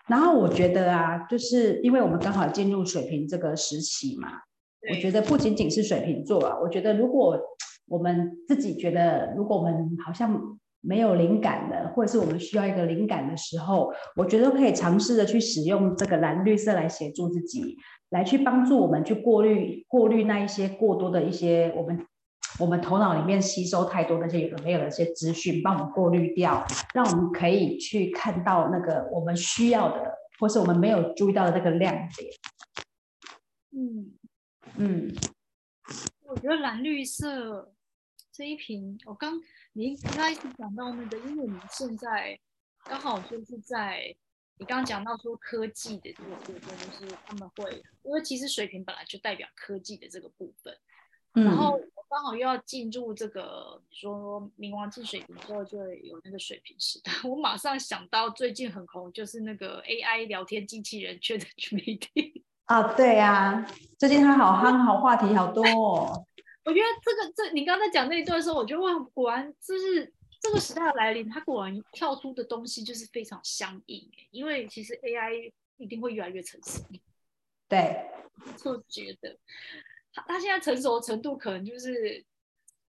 [0.06, 4.28] 然后我觉得啊，就是因为我们刚好进入水瓶这个时期嘛，
[4.88, 7.36] 我觉得不仅仅是水瓶座啊，我觉得如果
[7.88, 17.76] 我们自己觉得，如果我们好像没有灵感的，或者是我们需要一个灵感的时候，我觉得可以尝试着去使用这个蓝绿色来协助自己，
[18.10, 22.06] 来去帮助我们去过滤过滤那一些过多的一些我们。
[22.60, 30.04] 我们头脑里面吸收太多那些有的没有的一些资讯，帮我们过滤掉，让我们可以去看到那个我们需要的，
[30.38, 32.30] 或是我们没有注意到的那个亮点。
[33.74, 34.12] 嗯
[34.76, 35.14] 嗯，
[36.26, 37.72] 我觉得蓝绿色
[38.32, 39.38] 这一瓶，我刚
[39.74, 42.38] 你刚开始讲到那个，因为我们现在
[42.84, 44.14] 刚好就是在
[44.58, 50.76] 你刚刚讲到说科技的这个部分，就是他们会，因为其实水瓶本来就代表科技的这个部分，
[51.34, 51.78] 嗯、然后。
[52.12, 63.66] 刚好又要进入这个，你说冥王进水瓶之后就有那个水瓶时代，我马上想到最近很红，就是那个 AI 聊天机器人 ChatGPT 啊，对呀、啊，
[63.98, 66.26] 最近它好夯，好话题好多哦。
[66.64, 76.82] 我觉得这个这你刚才讲那一段的时候，我觉得哇，果然就是这个时代的来临，它果然跳出的东西就是非常相应，因为其实 AI 一定会越来越成熟。
[77.68, 78.10] 对，
[78.56, 79.38] 就觉得。
[80.14, 82.22] 他他现在成熟的程度，可能就是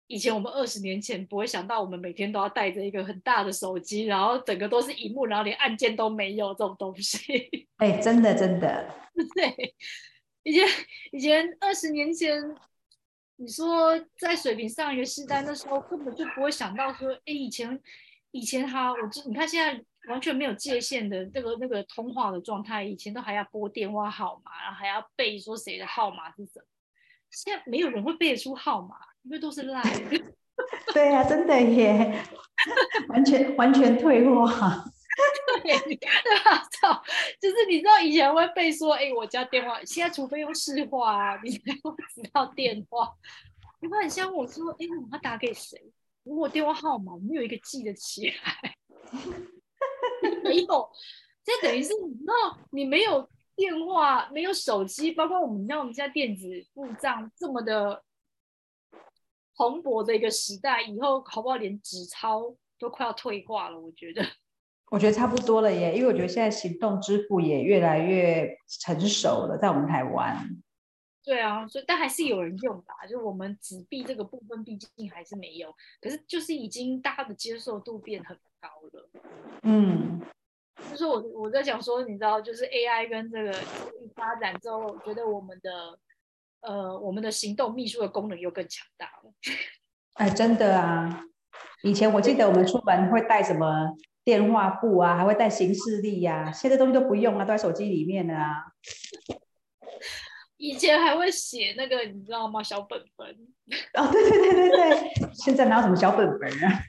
[0.07, 7.69] 以前我们二十年前不会想到，我们每天都要带着一个很大的手机，然后整个都是荧幕，然后连按键都没有这种东西。
[7.77, 8.91] 哎、欸，真的真的，
[9.37, 9.75] 对，
[10.45, 10.67] 以前
[11.13, 12.43] 以前二十年前，
[13.41, 17.81] 你说在水瓶上一个时代，那时候根本就不会想到说，哎、以前
[18.33, 26.67] 以前哈，我就你看现在完全没有界限的那个那个通话的状态，以前都还要拨电话号码，然后还要背说谁的号码是什么。
[27.31, 29.83] 现在没有人会背得出号码，因为都是赖。
[30.93, 32.23] 对呀、真的耶，
[33.09, 34.85] 完全完全退化。
[35.63, 36.09] 对，对
[36.45, 37.03] 啊， 操，
[37.41, 43.13] 就是你知道以前会背说，哎，我家电话，现在除非用市话啊，你才会知道电话。
[43.81, 45.93] 你会很像我说，哎，我要打给谁？
[46.23, 48.77] 如果电话号码没有一个记得起来，
[50.45, 50.91] 没有，
[51.45, 53.29] 这等于是你知道，你没有。
[53.57, 58.03] 电话，没有手机，包括我们像我们现在电子付账这么的
[59.55, 63.79] 蓬勃的一个时代，以后好不好连纸钞都快要退化了？
[63.79, 64.25] 我觉得，
[64.91, 70.37] 我觉得差不多了耶，因为我觉得现在行动支付也越来越成熟了，在我们台湾。
[71.23, 79.11] 对啊，所以但还是有人用吧，就是我们纸币这个部分毕竟还是没有，可是就是已经大家的接受度变很高了。
[79.63, 80.21] 嗯，
[80.91, 83.53] 就是我我在想说，你知道，就是 AI 跟这个
[84.17, 85.99] 发展之后，我觉得我们的
[86.63, 89.33] 呃我们的行动秘书的功能又更强大了。
[90.15, 91.23] 哎，真的啊，
[91.83, 98.65] 以前我记得我们出门会带什么电话簿啊，还会带行事历呀、啊，现在东西都不用啊，都在手机里面了啊。
[100.57, 102.63] 以前还会写那个，你知道吗？
[102.63, 103.29] 小本本。
[103.95, 106.83] 哦，对对对对对，现在哪有什么小本本啊？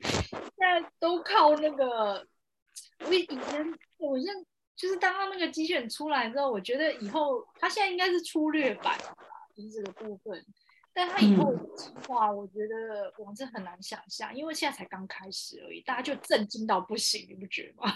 [0.00, 2.26] 现在都靠那个。
[3.04, 4.40] 我以前，我现在
[4.76, 9.14] 就是当他那个机器人出来之后，我觉得以后他现在应该是粗略版吧，
[9.54, 10.46] 就是这个部分。
[10.96, 17.92] 但他以后的进化，我觉得我真很难想象，因为现在才刚开始而已，大家就震惊到不行，你不觉得吗？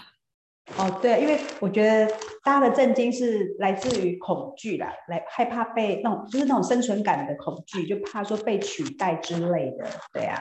[0.77, 2.05] 哦，对，因为我觉得
[2.43, 10.39] 大家的震惊是来自于恐惧啦，来害怕被那种就是那种生存感的恐惧，就怕说被取代之类的，对啊。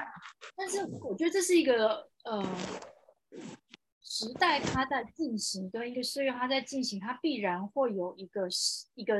[0.54, 2.46] 但是我觉得这是一个呃
[4.02, 8.46] 时代，它在进行跟一个岁月它在进行，它必然会有一个
[8.94, 9.18] 一个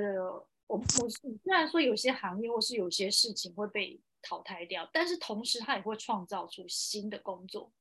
[0.71, 7.73] 我我虽然说有些行业或是有些事情会被淘汰掉，但是同时它也会创造出新的工作、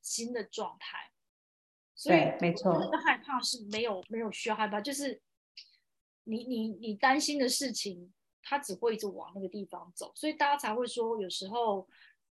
[0.00, 1.10] 新的状态。
[1.94, 5.20] 所以，没错，那个害怕是没有没有需要害怕，就是
[6.24, 11.88] 你你你担心的事情，它只会一直往那个地方走，所以大家才会说，有时候，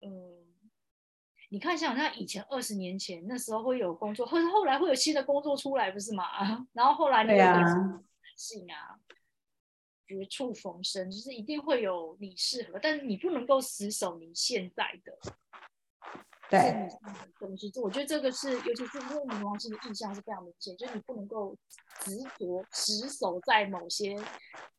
[0.03, 0.45] 嗯，
[1.49, 6.67] 你看像像以前二十年前那时候会有工作，或者后来会有新的工作出来，不是吗？
[6.75, 8.05] 然后后来那个
[8.37, 9.01] 性啊，
[10.07, 15.13] 绝处逢生，就是一定会有你适合，但是你不能够死守你现在的。
[16.49, 16.89] 对，
[17.41, 21.57] 东西，我觉得这个是，尤其是因为冥王星的印象是非常明显，就是你不能够
[22.03, 24.15] 执着死守在某些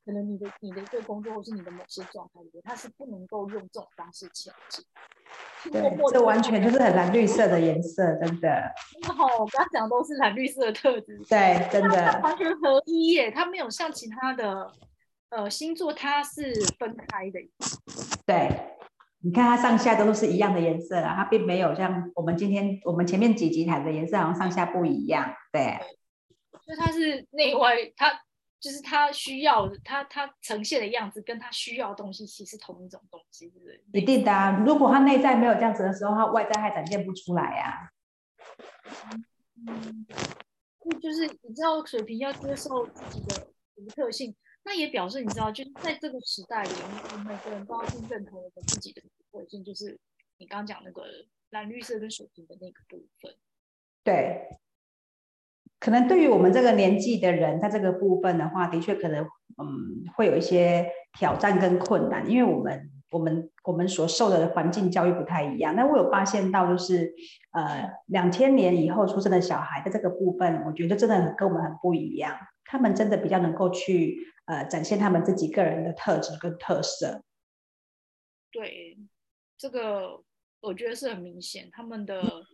[0.05, 4.85] 可能你的你的一个工作或是你的某些状态里面，它是不能够用这种方式前进。
[5.69, 5.81] 对，
[6.13, 8.71] 这完全就是很蓝绿色的颜色，真的。
[9.13, 11.17] 好，我刚刚讲的都是蓝绿色的特质。
[11.27, 12.21] 对，真的。
[12.23, 14.71] 完全合一耶，它没有像其他的
[15.29, 17.39] 呃星座，它是分开的。
[18.25, 18.73] 对。
[19.21, 25.77] 你看它上下都是一样的颜色啊，它并没有像我们今天我们前面几集谈的颜色好像上下不一样，对。
[26.51, 28.11] 就它是内外，它
[28.59, 33.81] 就是它需要它它呈现的样子，跟它需要的东西其实是同一种东西，对不对？
[33.99, 37.89] 一定的啊，如果它内在没有这样子的时候，它外在还展现不出来呀、
[38.83, 39.09] 啊。
[39.67, 40.05] 嗯，
[41.01, 44.33] 就是你知道水瓶要接受自己的独特性。
[44.67, 46.69] 那也表示，你知道，就是在这个时代里，
[47.13, 49.01] 我们每个人都要去认同我们自己的
[49.31, 49.97] 个性，就是
[50.39, 51.03] 你刚刚讲那个
[51.51, 53.33] 蓝绿色跟水瓶的那个部分。
[54.03, 54.49] 对，
[55.79, 60.85] 可能对于我们这个年纪的人，在这个部分的话，的确可能嗯会有一些
[61.17, 65.77] 挑战跟困难，因为我们我们我们所受的环境教育不太一样。
[65.77, 67.15] 那我有发现到，就是
[67.51, 74.33] 呃两千年以后出生的小孩，在这个部分，我觉得真的很跟我们很不一样，他们真的比较能够去。
[74.47, 77.21] 呃，展现他们自己个人的特质跟特色。
[78.49, 78.97] 对，
[79.57, 80.23] 这个
[80.61, 81.69] 我觉得是很明显。
[81.69, 82.45] 他们的，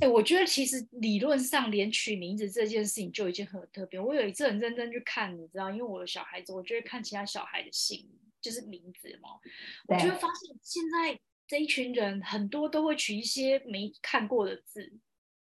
[0.00, 4.00] 哎，我觉得其实理论上连取名字这件事情就已经很特别。
[4.00, 9.28] 我有一次很认真去看，你知道，因为我的小孩子，我就会看其他小孩的姓，就是名字嘛。
[9.86, 14.98] 我就会发现现在这一群人很多都会取一些没看过的字。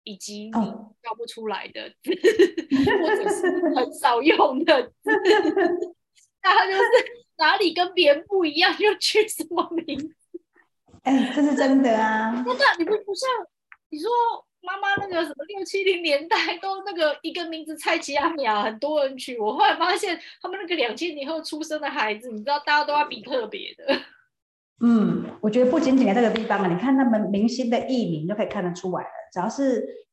[0.05, 5.11] 以及你叫不出来的或者是很少用的字，
[6.43, 6.83] 那他就是
[7.39, 10.15] 哪里跟别人不一样，就取什么名字。
[11.03, 12.35] 哎，这是真的啊！
[12.45, 13.29] 真的，你不不像
[13.89, 14.11] 你说
[14.61, 19.39] 妈妈那个什么六七零年代都那个一个名字蔡奇阿米亚，很多人取。
[19.39, 23.99] 我后来发现他们那个两千年后出生的孩子，你知道大家都要比特别的。
[24.83, 29.11] 嗯，我觉得不仅仅在这个地方啊，你看他们明星的艺名都可以看得出来了。
[29.33, 30.07] 只要是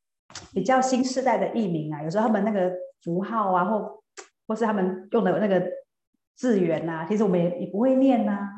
[0.53, 2.71] 比较新时代的艺名啊，有时候他们那个
[3.01, 4.03] 符号啊，或
[4.47, 5.69] 或是他们用的那个
[6.35, 8.55] 字源呐、啊，其实我们也也不会念呐、啊。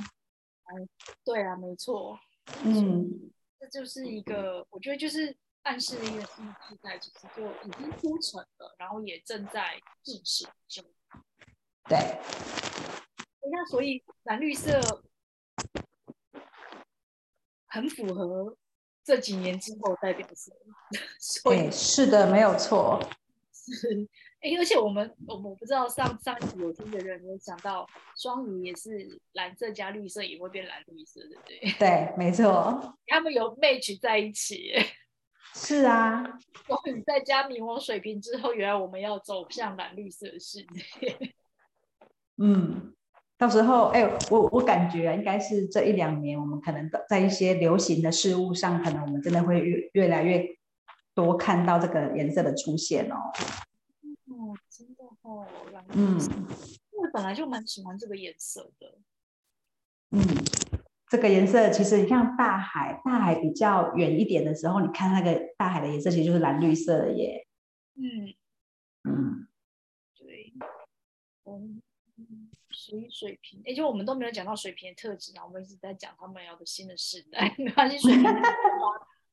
[0.71, 0.87] 嗯，
[1.25, 2.19] 对啊，没错。
[2.63, 10.85] 嗯，这就是一个，我觉得就是暗示一个新时代其实就已经铺成了，然后也正在进行中。
[11.87, 11.97] 对。
[13.51, 14.79] 那所以蓝绿色。
[17.69, 18.55] 很符合
[19.03, 20.51] 这几年之后代表色。
[21.19, 22.99] 所以、欸、是的，没有错。
[23.53, 24.07] 是，
[24.41, 31.71] 哎、欸，而且我们我我不知道上上一集有听的人有讲到，双鱼也是蓝色加绿色也会变蓝绿色，对不对？
[31.77, 32.97] 对，没错。
[33.07, 34.73] 他们有 match 在一起。
[35.53, 36.23] 是啊，
[36.67, 41.33] 双鱼再加冥王水平之后，原来我们要走向蓝绿色的世界。
[42.37, 42.93] 嗯。
[43.39, 50.45] 到时候，哎、欸，我我感觉应该是这一两年，我们可能在一些流行的事物上，可能我们真的会越越来越
[51.15, 53.15] 多看到这个颜色的出现哦。
[54.25, 55.47] 哦，真的哦，
[55.93, 56.19] 嗯，
[56.91, 58.97] 因为本来就蛮喜欢这个颜色的。
[60.11, 60.19] 嗯，
[61.07, 67.47] 这个颜色其实你像大海，大海比较远一点的时候，你看那个大海的颜色，其实就是蓝绿色的耶。
[67.95, 68.35] 嗯
[69.09, 69.47] 嗯，
[70.17, 70.53] 对，
[71.45, 71.81] 嗯。
[72.79, 78.25] 属于水瓶，也、欸，就我们都没有讲到水瓶的特质啊，我们一直在讲他们要的新的时代， 没关系，水瓶。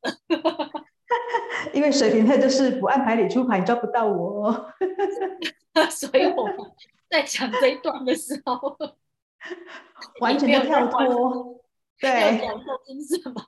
[1.73, 4.53] 因为水瓶特就是不按牌理出牌，抓不到我，
[5.91, 6.57] 所以我们
[7.09, 8.77] 在讲这一段的时候，
[10.21, 11.63] 完全的跳脱，
[12.01, 13.41] 对，讲错听什么？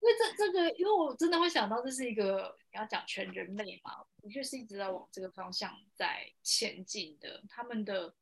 [0.00, 7.42] 因为这这个，因为我真的会想到这是一个你要讲全人类嘛，的确是一直在往这个方向在前进的。
[7.48, 8.14] 他们的，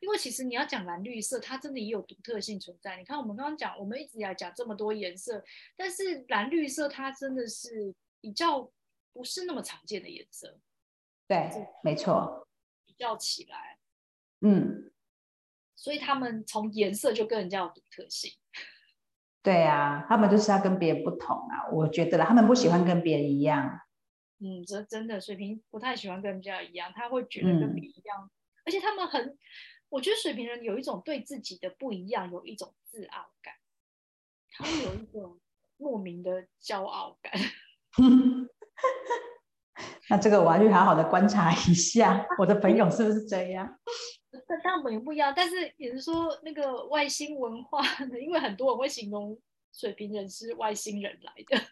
[0.00, 2.96] 因为其实你要讲蓝绿色，它真的也有独特性存在。
[2.96, 5.44] 你看我们刚刚讲，我们一直来讲这么多颜色，
[5.76, 8.70] 但是蓝绿色它真的是比较
[9.12, 10.60] 不是那么常见的颜色。
[11.26, 11.50] 对，
[11.82, 12.46] 没错。
[12.86, 13.78] 比较起来，
[14.42, 14.92] 嗯，
[15.74, 18.32] 所以他们从颜色就跟人家有独特性。
[19.44, 23.78] 对啊，他们就是要跟别人不同啊，我觉得啦，他们不喜欢跟别人一样。
[24.40, 28.30] 嗯，这真的，水瓶不太喜欢跟人家一样，他会觉得跟别人一样，嗯、
[28.64, 29.38] 而且他们很，
[29.90, 33.54] 我觉得水瓶人有一种对自己的不一样，有一种自傲感，
[34.52, 35.38] 他们有一种
[35.76, 37.32] 莫名的骄傲感。
[40.08, 43.78] 那这个我要去好好的观察一下，我的朋友是不是这样？
[44.62, 47.80] 但他们也不一样，但是也是说那个外星文化，
[48.20, 49.36] 因为很多人会形容
[49.72, 51.64] 水瓶人是外星人来的。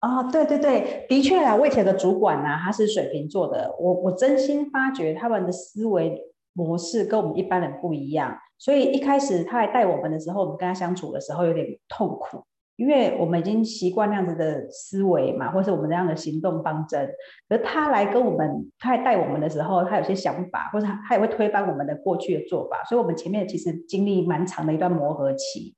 [0.00, 6.18] 哦， 对对对，的确啊，我以前的主管呢、他是水瓶座的，我我真心发觉他们的思维
[6.52, 12.44] 模式跟我们一般人不一样，所以一开始他来带我们的时候，我们跟他相处的时候有点痛苦。
[12.76, 17.10] 因为我们已经习惯那样子的思维嘛，或是我们这样的行动方针，
[17.48, 25.74] 而他来跟我们，他来带我们的时候，他有些想法，或者他也会推翻我们的过去的做法，所以我们前面其实经历蛮长的一段磨合期。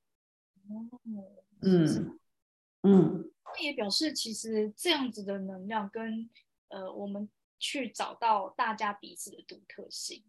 [1.63, 2.19] 嗯
[2.83, 6.29] 嗯，那也表示其实这样子的能量跟
[6.69, 7.29] 呃，我们
[7.61, 10.25] 去找到大家彼此的独特性，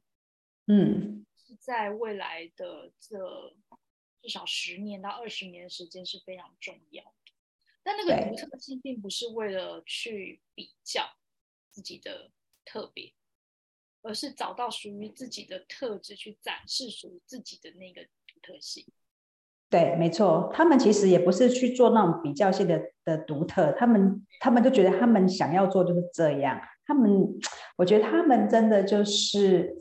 [0.68, 3.18] 嗯，是在未来的这。
[4.22, 7.32] 至少十年到二十年的时间是非常重要的，
[7.84, 11.10] 但那个独特性并不是为了去比较
[11.72, 12.32] 自己的
[12.66, 13.14] 特别，
[14.02, 18.86] 而是找到属于自己的特质，去展示属于自己的那个独特性。
[19.70, 27.10] 对，没错，他们其实也不是去做那种比较性的的独特，他们他们就觉得他们想要做就是这样，他们
[27.78, 29.78] 我觉得他们真的就是。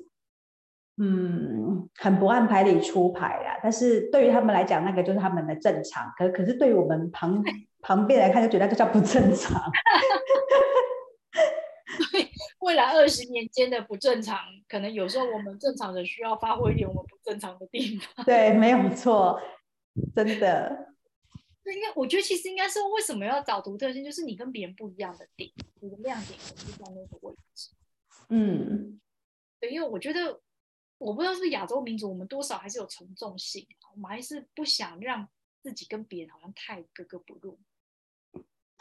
[1.00, 3.58] 嗯，很不按牌理出牌啦。
[3.62, 6.12] 但是对于他们来讲，那个就是他们的正常。
[6.16, 7.42] 可可是对于我们旁
[7.80, 9.60] 旁边来看，就觉得这叫不正常。
[12.12, 12.30] 对，
[12.60, 14.38] 未来二十年间的不正常，
[14.68, 18.24] 可能有时候我们正常人需要发挥一点我们不正常的地方。
[18.24, 19.40] 对，没有错，
[20.14, 20.86] 真的。
[21.64, 27.70] 对，因为我觉得其实应该是为什么要找独特性，就是你跟别人不一样的点，你的亮点可能就在那个位置。
[28.28, 29.00] 嗯，
[29.60, 30.40] 对，因为我觉得。
[30.98, 35.28] 我不知道是不是亚洲民族，我们多少还是有从众性，我们还是不想让
[35.62, 37.58] 自己跟别人好像太格格不入。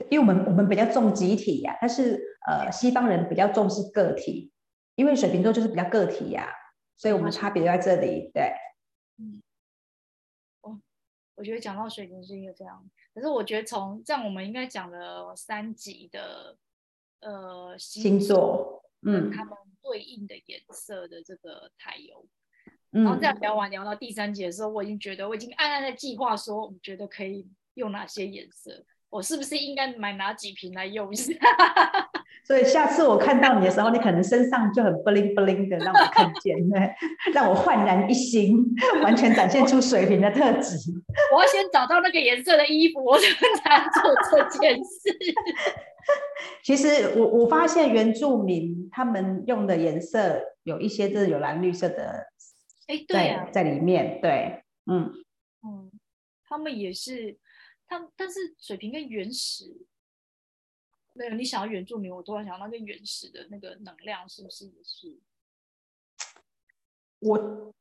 [0.09, 4.51] 因为我们我们比较重集体呀、啊，但是呃西方人比较重视个体，
[4.95, 6.53] 因为水瓶座就是比较个体呀、啊，
[6.95, 8.31] 所以我们差别在这里。
[8.33, 8.51] 对，
[9.17, 9.41] 嗯，
[10.61, 10.81] 我
[11.35, 16.57] 我觉得讲到水瓶是一个这样，可是我觉得从这样我们应该讲了三集的
[17.19, 19.55] 呃星座，嗯，他们。
[19.87, 22.27] 对应的颜色的这个台油，
[22.91, 31.33] 然后这样聊完聊到第三节的时候，我已经觉得我已经暗暗在计划说，我觉得可以用哪些颜色，我是不是应该买哪几瓶来用一下？
[32.43, 36.95] 所以下次我看到你的时候，你可能身上就很 bling bling 的，让我看见， 对，
[37.33, 38.57] 让我焕然一新，
[39.03, 40.77] 完全展现出水平的特质。
[41.33, 43.27] 我要先找到那个颜色的衣服，我才
[43.77, 45.17] 能做这件事。
[46.63, 52.27] 其实我我发现原住民他们用的颜色有一些，就是有蓝绿色的，
[52.87, 55.11] 哎，对啊，在里面，对，嗯
[55.67, 55.91] 嗯，
[56.47, 57.37] 他们也是，
[57.89, 59.65] 它但是水平跟原始，
[61.17, 65.19] 没有你想要原住民，我突然想到那个原始的那个能量是不是也是？
[67.19, 67.73] 我。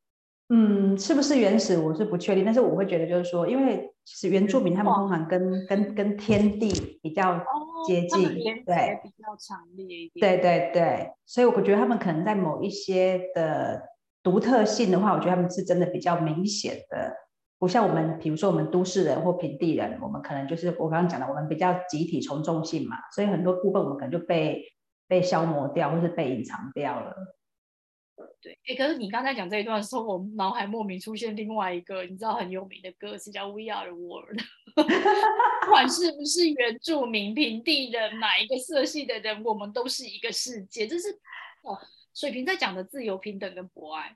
[0.49, 7.37] 嗯，是不是原始我是不确定，但是我会觉得就是说，因为其实原住民他们通常跟、哦、跟跟天地比较
[7.85, 8.33] 接近，哦、
[8.65, 13.83] 对，比较强烈一点，对对对，所以我觉得他们可能在某一些的
[14.23, 17.13] 独特性的话，我觉得他们是真的比较明显的，
[17.59, 24.63] 不像我们，比如说我们都市人或平地人，我们可能就是我刚刚讲的，我们比较集体从众性嘛，所以很多部分我们可能就被
[25.09, 27.15] 被消磨掉，或是被隐藏掉了。
[28.41, 34.39] 对，哎，可是你刚才讲这一段的时候，我脑海莫名出现另外一个你知道很有名的歌词，叫《We Are the World》。
[35.65, 40.87] 不管是不是原住民、平地人，哪一个色系的人，我们都是一个世界。
[40.87, 41.09] 这是
[41.63, 41.79] 哦，
[42.15, 44.13] 水瓶在讲的自由、平等跟博爱。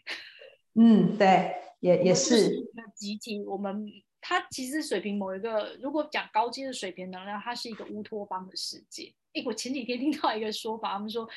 [0.75, 2.37] 嗯，对，也也是。
[2.37, 3.87] 是集体，我们
[4.21, 9.13] 它其实水平某一个，如果讲高阶的水平能量，它是一个乌托邦的世界。
[9.33, 11.29] 哎，我前几天听到一个说法，他们说。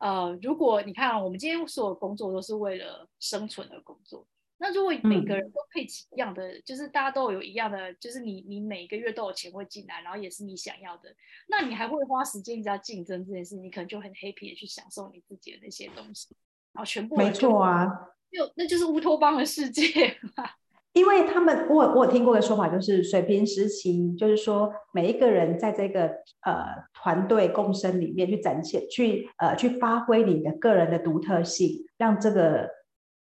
[0.00, 4.24] 呃，如果你看我们今天所有工作都是为了生存而工作，
[4.58, 11.12] 那如果每个人都配齐一样的，嗯、就是大家都有一样的，就是你你每个月都有钱会进来，然后也是你想要的，
[11.48, 16.28] 那你还会花时间在竞争这件事，你可能就很 happy 的去享受你自己的那些东西，
[16.72, 20.44] 然后全部没错啊，就那就是乌托邦的世界嘛。
[20.94, 26.08] 因为他们，我我有听过的说法，就是水平时期，就是说每一个人在这个
[26.42, 32.68] 呃团队共生里面去展现，去呃去发挥你的个人的独特性，让这个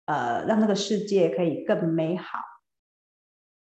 [0.05, 2.39] 呃让这个世界可以更美好。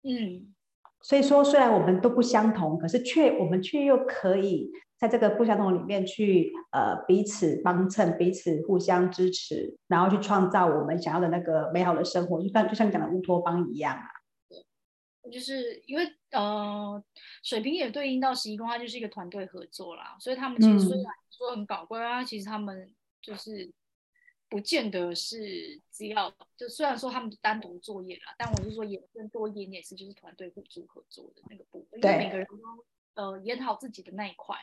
[0.03, 0.53] 嗯，
[1.01, 4.71] 所以说虽然我们都不相同，可是却我们却又可以。
[5.05, 14.07] 在这个不相同里面去，呃，彼此帮衬，彼此互相支持，然后去创造我们想要的那个美好的生活，就像就像讲的乌托邦一样啊。
[14.49, 17.05] 对，就是因为呃，
[17.43, 22.91] 水瓶也对应到十一宫，它就是一个团队合作啦，所以他们其实虽然说很搞怪啊，嗯、其实他们
[23.21, 23.71] 就是
[24.49, 34.57] 不见得是只要就虽然说他们单独作业啦，但我是说也更多一点点是就是团队互助合作的那个部分，因为每个人都呃演好自己的那一块。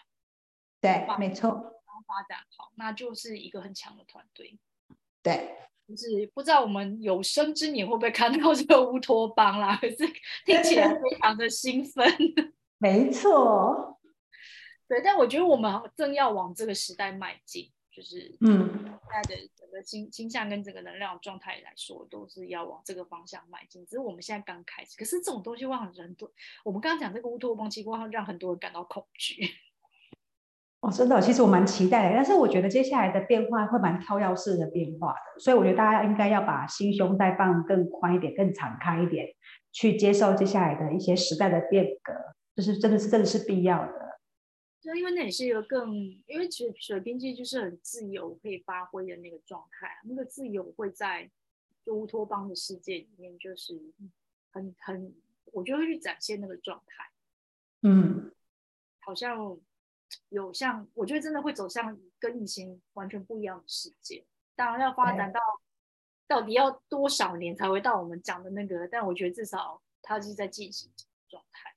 [0.82, 1.50] 对，没错。
[1.50, 4.58] 然后发展好，那就是一个很强的团队。
[5.22, 5.56] 对，
[5.88, 9.78] 就是不知道我们有生之年会不会看到这个乌托邦啦？
[9.78, 9.98] 可是
[10.44, 12.04] 听起来非常的兴奋。
[12.80, 14.00] 没错。
[14.88, 23.86] 对，但我觉得我们正要往这个时代迈进，就是嗯，现在的整个倾倾向跟整个能量状态来说，都是要往这个方向迈进。
[23.86, 26.30] 只是我们现在刚开始，可是这种东西会让人多。
[26.66, 29.48] 我们刚刚讲这个乌托邦，其实会让很多人感到恐惧。
[30.82, 39.28] 哦，真的，其实我蛮期待的，但是我觉得接下来的变化会蛮跳跃式的变化的，所以我觉得大家应该要把心胸再放更宽一点、更敞开一点，
[39.72, 42.12] 去接受接下来的一些时代的变革，
[42.56, 44.20] 就是真的是真的是必要的。
[44.82, 45.94] 就因为那也是一个更，
[46.26, 51.30] 因为其实水瓶座就是很自由可以发挥的那个状态，那个自由会在
[51.86, 53.80] 就乌托邦的世界里面，就是
[54.52, 55.14] 很很，
[55.54, 57.06] 我就会去展现那个状态。
[57.84, 58.32] 嗯，
[59.02, 59.60] 好像。
[60.30, 64.26] 有像，我觉得真的会走向跟以前完全不一样的世界。
[64.56, 65.40] 当然要发展到
[66.28, 70.92] 到底要多少年才会到我们讲的那个，但我觉得至少它是在进行
[71.28, 71.74] 状态。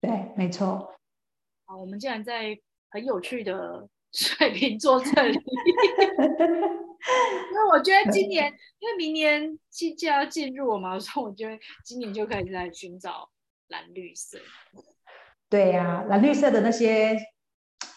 [0.00, 0.94] 对，没错。
[1.64, 2.58] 好，我们竟然在
[2.90, 5.34] 很有趣的 水瓶座这里，
[7.50, 13.28] 因为我觉得今年，因为明年季节要进入嘛，所以我觉得今年就可以来寻找
[13.68, 14.38] 蓝绿色。
[15.48, 17.18] 对呀、啊，蓝绿色的那些。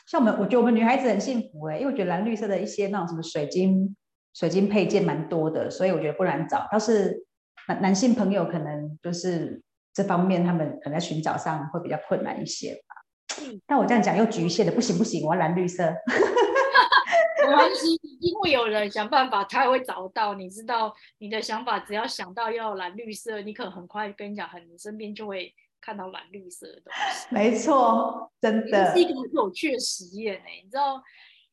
[0.08, 3.94] 像我们，我觉得我们女孩子很幸福哎，因为我觉得蓝绿色的一些那种什么水晶、
[4.34, 6.66] 水晶配件蛮多的，所以我觉得不难找。
[6.72, 7.26] 倒是
[7.68, 9.62] 男男性朋友可能就是
[9.94, 12.96] 这方面，他们可能在寻找上会比较困难一些吧。
[13.44, 15.84] 嗯，但我这样讲又局限的，不行不行，我要蓝绿色。
[17.46, 20.34] 没关系，因为有人想办法，他也会找到。
[20.36, 25.54] 你知道，你的想法只要想到要蓝绿色，你可能很快跟你讲，很你身边就会。
[25.82, 31.02] 看到蓝绿色的东西， 没错，真的是一个很有趣的实验哎、欸，你知道，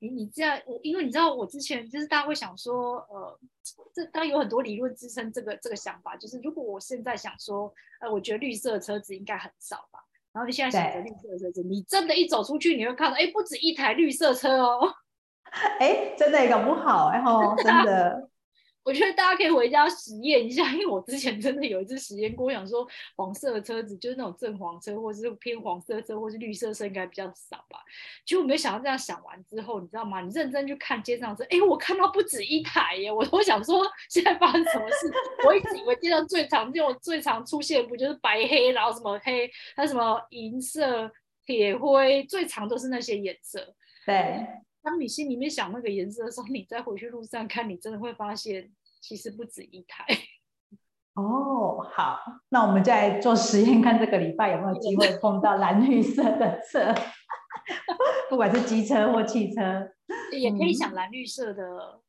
[0.00, 3.38] 你你这样，我因为你知道，我之前就是大家会想说，呃，
[3.94, 10.00] 这当然有很多理论支撑这个这个想法，就是如果我现在想说，呃，我觉得绿色的车子应该很少吧，
[10.32, 14.92] 然后你现在想着绿色的车子，你真的，一走出去，你会看到，哎，不止一台绿色车哦，
[15.78, 18.28] 哎，真的搞不好，哎吼， 真的。
[18.84, 27.80] 我觉得大家可以回家实验一下，因为我之前真的有一次实验过，我想说黄色的车子就是那种正黄车，或者是偏黄色车，或是绿色车应该比较少吧。
[28.26, 30.20] 结果没想到这样想完之后，你知道吗？
[30.20, 33.10] 你认真去看街上车，哎，我看到不止一台耶！
[33.10, 35.10] 我都想说现在发生什么事？
[35.46, 41.10] 我一直以为街上最常见、最常出现不就是白黑，然后什么黑，还有什么银色、
[41.46, 43.74] 铁灰，最常都是那些颜色。
[44.04, 44.46] 对。
[44.84, 48.70] 当你心里面想那个颜色的时候，你再回去路上看，你真的会发现
[49.00, 50.06] 其实不止一台。
[51.14, 52.18] 哦，好，
[52.50, 56.92] 那我们再做实验，看这个礼拜有没有机会碰到蓝绿色的车，
[58.28, 59.90] 不管是机车或汽车，
[60.32, 62.00] 也可以想蓝绿色的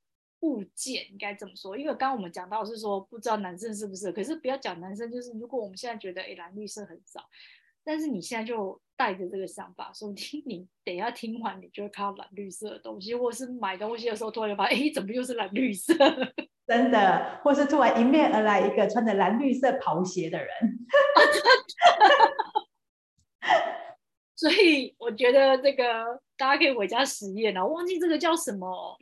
[0.41, 1.78] 物件，应该怎么说。
[1.78, 7.21] 因为刚刚我们讲到是说，不知道男生是不是，可是不要讲男生，就是如果我们现在觉得，哎，蓝绿色很少。
[7.86, 15.93] 但是你现在就带着这个想法，说听你等一下听完，你就会看到蓝绿色的东西，或者是买东西的时候突然就发现，哎，怎么又是蓝绿色？
[16.65, 20.49] 真的，或是突然迎面而来一个穿着蓝绿色跑鞋的人。
[24.36, 27.63] 所以我觉得这个大家可以回家实验了。
[27.63, 28.97] 我忘记这个叫什么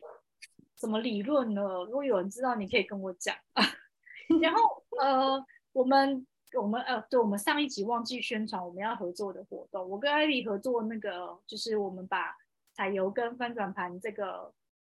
[0.78, 3.34] 什么理论了，如果有人知道，你可以跟我讲。
[4.42, 6.28] 然后呃，我们。
[6.56, 9.90] 我们呃，对，我们上一集忘记宣传我们要合作的活动。
[9.90, 12.38] 我跟艾莉合作那个，就是我们把
[12.74, 14.54] 彩油跟翻转盘这个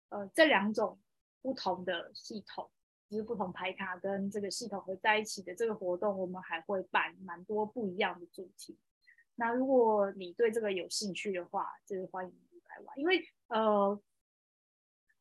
[0.09, 0.99] 呃这两种
[1.41, 2.69] 不同的系统，
[3.09, 8.77] 就是不同牌卡跟这个系统合在一起的这个活动，我们还会办蛮多不一样的主题。
[9.35, 13.99] 那如果你对这个有兴趣的话，就是欢迎你来玩，因为呃，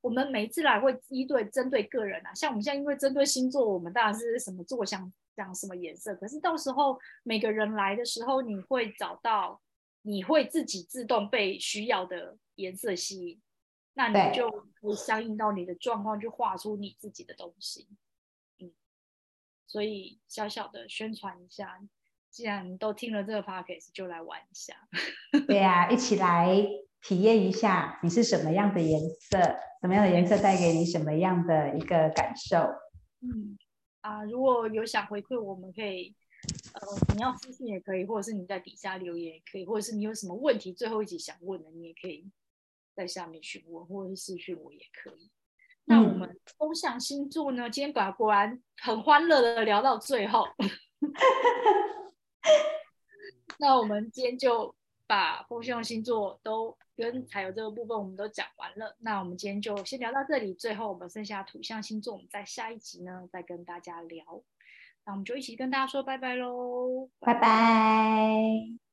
[0.01, 5.13] 我们每一次来会一对针对个人啊，像我们现在因为针对星座，我们当然是什么座相。
[5.39, 6.17] 讲什么颜色？
[6.17, 9.61] 可是到时候每个人来的时候，你会找到，
[10.03, 13.41] 你会自己自动被需要的颜色吸引，
[13.95, 14.51] 那你就
[14.83, 17.87] 会相应到你的状况，去画出你自己的东西。
[18.59, 18.73] 嗯，
[19.69, 21.79] 所以小小的宣传一下，
[22.31, 24.75] 既然都听了这个 podcast，就来玩一下。
[25.47, 26.49] 对呀、啊，一起来
[27.01, 29.39] 体验一下，你是什么样的颜色？
[29.81, 32.59] 什么样的颜色带给你什么样的一个感受？
[33.21, 33.57] 嗯。
[34.01, 36.15] 啊，如果有想回馈，我们可以，
[36.73, 36.81] 呃，
[37.15, 42.31] 你要私信也可以，或者是你在底下留言也可以，或者是你有什么问题，最后一集想问的，你也可以
[42.95, 45.31] 在下面询问，或者是私讯我也可以。
[45.85, 47.71] 那我们风象星座呢？
[47.71, 50.47] 今天果果然很欢乐的聊到最后，
[53.59, 54.75] 那我们今天就
[55.09, 56.79] 把风象星座都。
[56.99, 60.53] 跟还有这个部分我们都讲完了，那我们今天就先聊到这里。
[60.53, 64.43] 最后我们剩下土象星座，我们在下一集呢再跟大家聊。
[65.07, 68.88] 那我们就一起跟大家说拜拜喽，拜拜。